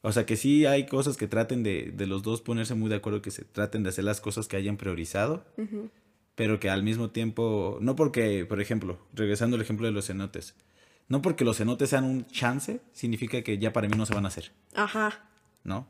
[0.00, 2.96] O sea, que sí hay cosas que traten de, de, los dos ponerse muy de
[2.96, 5.44] acuerdo, que se traten de hacer las cosas que hayan priorizado,
[6.34, 10.54] pero que al mismo tiempo, no porque, por ejemplo, regresando al ejemplo de los cenotes,
[11.08, 14.24] no porque los cenotes sean un chance, significa que ya para mí no se van
[14.24, 14.52] a hacer.
[14.74, 15.26] Ajá.
[15.64, 15.86] ¿No?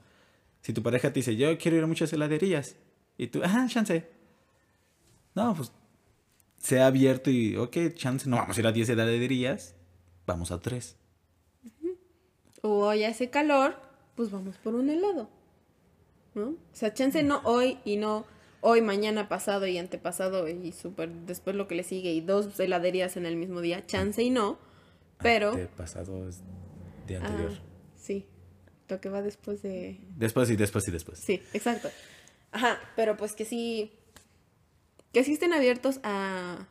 [0.63, 2.77] Si tu pareja te dice, yo quiero ir a muchas heladerías,
[3.19, 4.09] y tú, ajá, chance.
[5.35, 5.73] No, pues
[6.59, 9.75] sea abierto y, ok, chance, no vamos a ir a 10 heladerías,
[10.27, 10.97] vamos a 3.
[12.63, 13.75] O hoy hace calor,
[14.15, 15.29] pues vamos por un helado.
[16.35, 16.51] ¿No?
[16.51, 18.25] O sea, chance no hoy y no
[18.61, 23.17] hoy, mañana, pasado y antepasado y súper después lo que le sigue y dos heladerías
[23.17, 24.57] en el mismo día, chance y no,
[25.19, 25.51] pero...
[25.51, 26.41] Antepasado es
[27.07, 27.53] de anterior.
[27.53, 27.72] Ah,
[28.93, 29.99] lo que va después de...
[30.17, 31.19] Después y después y después.
[31.19, 31.91] Sí, exacto.
[32.53, 33.93] Ajá, pero pues que sí,
[35.13, 36.69] que sí estén abiertos a...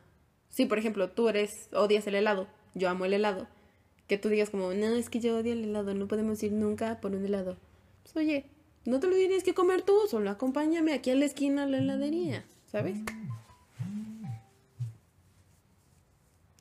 [0.48, 3.48] Sí, por ejemplo, tú eres, odias el helado, yo amo el helado.
[4.06, 7.00] Que tú digas como, no, es que yo odio el helado, no podemos ir nunca
[7.00, 7.56] por un helado.
[8.02, 8.46] Pues oye,
[8.84, 11.78] no te lo tienes que comer tú, solo acompáñame aquí a la esquina a la
[11.78, 12.98] heladería, ¿sabes?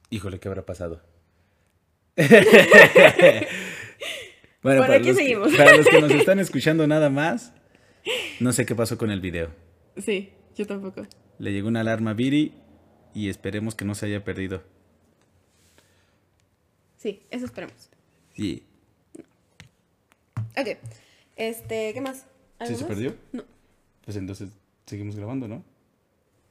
[0.09, 1.01] Híjole, ¿qué habrá pasado?
[4.61, 7.53] bueno, para, los que, para los que nos están escuchando nada más,
[8.39, 9.49] no sé qué pasó con el video.
[9.97, 11.05] Sí, yo tampoco.
[11.39, 12.53] Le llegó una alarma a Viri
[13.13, 14.63] y esperemos que no se haya perdido.
[16.97, 17.89] Sí, eso esperemos.
[18.35, 18.63] Sí.
[20.57, 20.77] Ok.
[21.35, 22.27] Este, ¿qué más?
[22.65, 23.15] ¿Sí se perdió?
[23.31, 23.43] No.
[24.05, 24.51] Pues entonces
[24.85, 25.63] seguimos grabando, ¿no?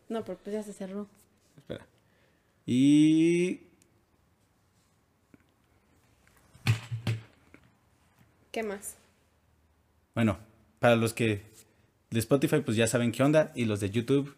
[0.09, 1.07] No, pero pues ya se cerró.
[1.57, 1.87] Espera.
[2.67, 3.61] Y.
[8.51, 8.97] ¿Qué más?
[10.15, 10.39] Bueno,
[10.79, 11.43] para los que
[12.11, 13.53] de Spotify, pues ya saben qué onda.
[13.55, 14.35] Y los de YouTube,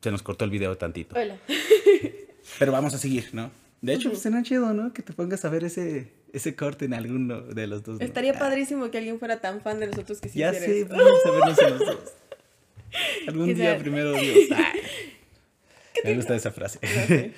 [0.00, 1.18] se nos cortó el video tantito.
[1.18, 1.36] Hola.
[2.58, 3.50] Pero vamos a seguir, ¿no?
[3.80, 4.92] De hecho, pues será chido, ¿no?
[4.92, 7.98] Que te pongas a ver ese, ese corte en alguno de los dos.
[7.98, 8.04] ¿no?
[8.04, 11.26] Estaría Ah, padrísimo que alguien fuera tan fan de nosotros que sí Ya sé, vamos
[11.26, 11.98] a vernos en los dos.
[13.26, 14.38] Algún Que día sea- primero Dios.
[14.52, 14.72] Ah,
[16.04, 17.32] me gusta esa frase.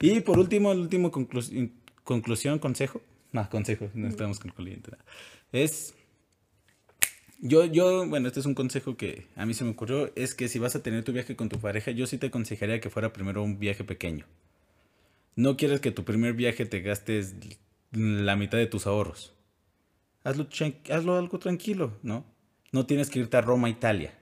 [0.00, 1.70] Y por último, el último conclu-
[2.04, 3.02] conclusión, consejo.
[3.32, 4.90] No, consejo, no estamos concluyendo.
[4.90, 5.04] nada.
[5.52, 5.94] Es.
[7.40, 10.12] Yo, yo, bueno, este es un consejo que a mí se me ocurrió.
[10.14, 12.80] Es que si vas a tener tu viaje con tu pareja, yo sí te aconsejaría
[12.80, 14.26] que fuera primero un viaje pequeño.
[15.34, 17.34] No quieres que tu primer viaje te gastes
[17.90, 19.34] la mitad de tus ahorros.
[20.24, 20.46] Hazlo,
[20.90, 22.24] hazlo algo tranquilo, ¿no?
[22.70, 24.14] No tienes que irte a Roma, Italia.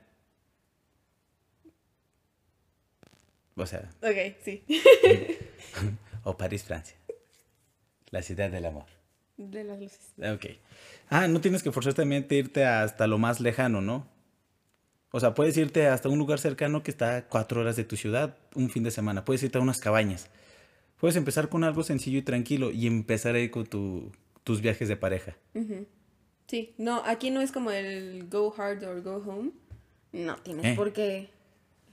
[3.54, 4.64] O sea, Ok, sí.
[6.24, 6.96] o París, Francia.
[8.10, 8.86] La ciudad del amor.
[9.48, 10.12] De las luces.
[10.18, 10.46] Ok.
[11.08, 14.06] Ah, no tienes que forzosamente irte hasta lo más lejano, ¿no?
[15.12, 17.96] O sea, puedes irte hasta un lugar cercano que está a cuatro horas de tu
[17.96, 19.24] ciudad, un fin de semana.
[19.24, 20.28] Puedes irte a unas cabañas.
[20.98, 24.12] Puedes empezar con algo sencillo y tranquilo y empezar ahí con tu-
[24.44, 25.36] tus viajes de pareja.
[26.46, 29.52] Sí, no, aquí no es como el go hard or go home.
[30.12, 30.74] No tienes Eh.
[30.76, 31.30] por qué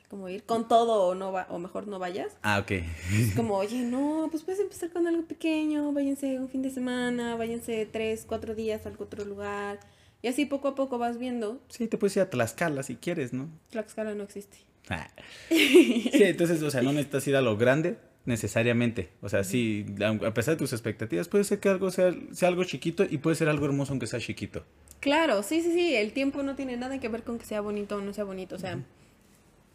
[0.09, 2.33] como ir con todo o no va, o mejor no vayas.
[2.41, 2.71] Ah, ok.
[2.71, 7.35] Es como, oye, no, pues puedes empezar con algo pequeño, váyanse un fin de semana,
[7.35, 9.79] váyanse tres, cuatro días a algún otro lugar.
[10.21, 11.61] Y así poco a poco vas viendo.
[11.69, 13.49] Sí, te puedes ir a Tlaxcala si quieres, ¿no?
[13.69, 14.57] Tlaxcala no existe.
[14.89, 15.07] Ah.
[15.49, 19.09] Sí, entonces, o sea, no necesitas ir a lo grande necesariamente.
[19.21, 22.49] O sea, sí, a a pesar de tus expectativas, puede ser que algo sea, sea
[22.49, 24.63] algo chiquito y puede ser algo hermoso aunque sea chiquito.
[24.99, 27.97] Claro, sí, sí, sí, el tiempo no tiene nada que ver con que sea bonito
[27.97, 28.79] o no sea bonito, o sea,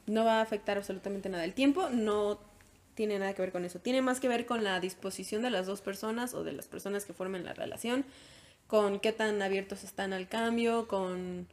[0.07, 1.45] no va a afectar absolutamente nada.
[1.45, 2.39] El tiempo no
[2.95, 5.67] tiene nada que ver con eso, tiene más que ver con la disposición de las
[5.67, 8.05] dos personas o de las personas que formen la relación,
[8.67, 11.47] con qué tan abiertos están al cambio, con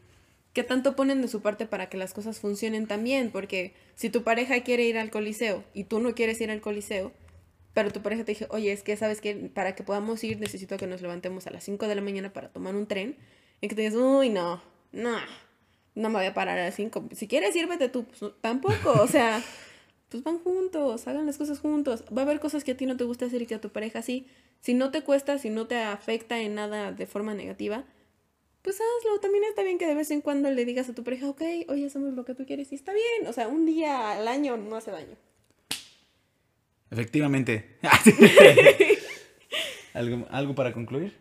[0.54, 4.24] qué tanto ponen de su parte para que las cosas funcionen también, porque si tu
[4.24, 7.14] pareja quiere ir al coliseo y tú no quieres ir al coliseo,
[7.74, 10.78] pero tu pareja te dice, oye, es que sabes que para que podamos ir necesito
[10.78, 13.16] que nos levantemos a las 5 de la mañana para tomar un tren,
[13.62, 15.18] y que te digas, uy, no, no,
[16.00, 17.10] no me voy a parar a las 5.
[17.12, 19.43] Si quieres ir, vete tú, pues, tampoco, o sea,
[20.10, 22.04] pues van juntos, hagan las cosas juntos.
[22.16, 23.70] Va a haber cosas que a ti no te gusta hacer y que a tu
[23.70, 24.28] pareja sí.
[24.62, 27.84] Si no te cuesta, si no te afecta en nada de forma negativa,
[28.62, 29.20] pues hazlo.
[29.20, 31.86] También está bien que de vez en cuando le digas a tu pareja, ok, hoy
[31.86, 33.28] hacemos lo que tú quieres y está bien.
[33.28, 35.16] O sea, un día al año no hace daño.
[36.91, 37.78] Efectivamente.
[39.93, 41.18] ¿Algo, ¿Algo para concluir?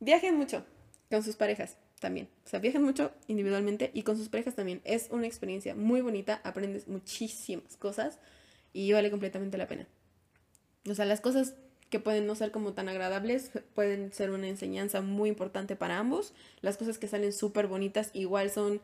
[0.00, 0.64] Viajen mucho
[1.10, 2.28] con sus parejas también.
[2.44, 4.82] O sea, viajen mucho individualmente y con sus parejas también.
[4.84, 8.18] Es una experiencia muy bonita, aprendes muchísimas cosas
[8.74, 9.86] y vale completamente la pena.
[10.90, 11.54] O sea, las cosas
[11.88, 16.34] que pueden no ser como tan agradables pueden ser una enseñanza muy importante para ambos.
[16.60, 18.82] Las cosas que salen súper bonitas igual son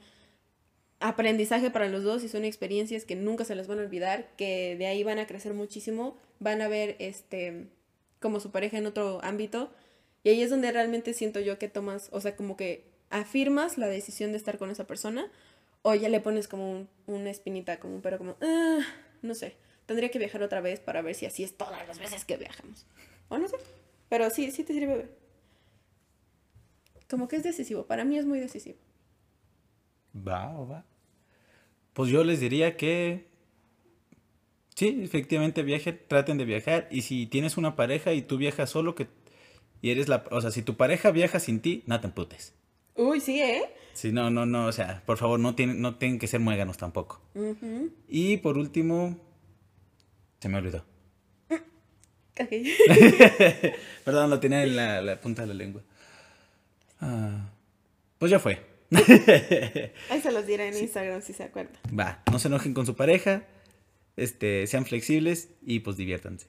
[1.01, 4.77] aprendizaje para los dos y son experiencias que nunca se las van a olvidar, que
[4.77, 7.67] de ahí van a crecer muchísimo, van a ver este
[8.21, 9.71] como su pareja en otro ámbito
[10.25, 13.87] y ahí es donde realmente siento yo que tomas, o sea, como que afirmas la
[13.87, 15.31] decisión de estar con esa persona
[15.83, 18.81] o ya le pones como un- una espinita, como un pero como, "Ah,
[19.23, 19.57] no sé,
[19.87, 22.87] tendría que viajar otra vez para ver si así es todas las veces que viajamos.
[23.29, 23.57] O no sé,
[24.09, 25.09] pero sí, sí te sirve.
[27.09, 28.79] Como que es decisivo, para mí es muy decisivo.
[30.15, 30.85] Va, va.
[31.95, 33.27] Pues yo les diría que
[34.75, 38.95] sí, efectivamente viajen, traten de viajar y si tienes una pareja y tú viajas solo
[38.95, 39.09] que
[39.81, 42.55] y eres la, o sea, si tu pareja viaja sin ti, no te emputes.
[42.99, 43.63] Uy, sí, ¿eh?
[43.95, 46.77] Sí, no, no, no, o sea, por favor, no tienen no tienen que ser muéganos
[46.77, 47.23] tampoco.
[48.09, 49.17] Y por último
[50.41, 50.85] se me olvidó.
[52.41, 52.51] Ok.
[54.05, 55.83] Perdón, lo tenía en la, la punta de la lengua.
[57.01, 57.51] Ah,
[58.19, 58.65] pues ya fue.
[60.11, 61.77] Ahí se los diré en Instagram si se acuerdan.
[61.97, 63.45] Va, no se enojen con su pareja,
[64.17, 66.49] este, sean flexibles y pues diviértanse.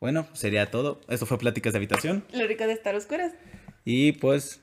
[0.00, 1.00] Bueno, sería todo.
[1.08, 2.24] Esto fue Pláticas de Habitación.
[2.32, 3.32] Lo rico de estar oscuras.
[3.84, 4.62] Y pues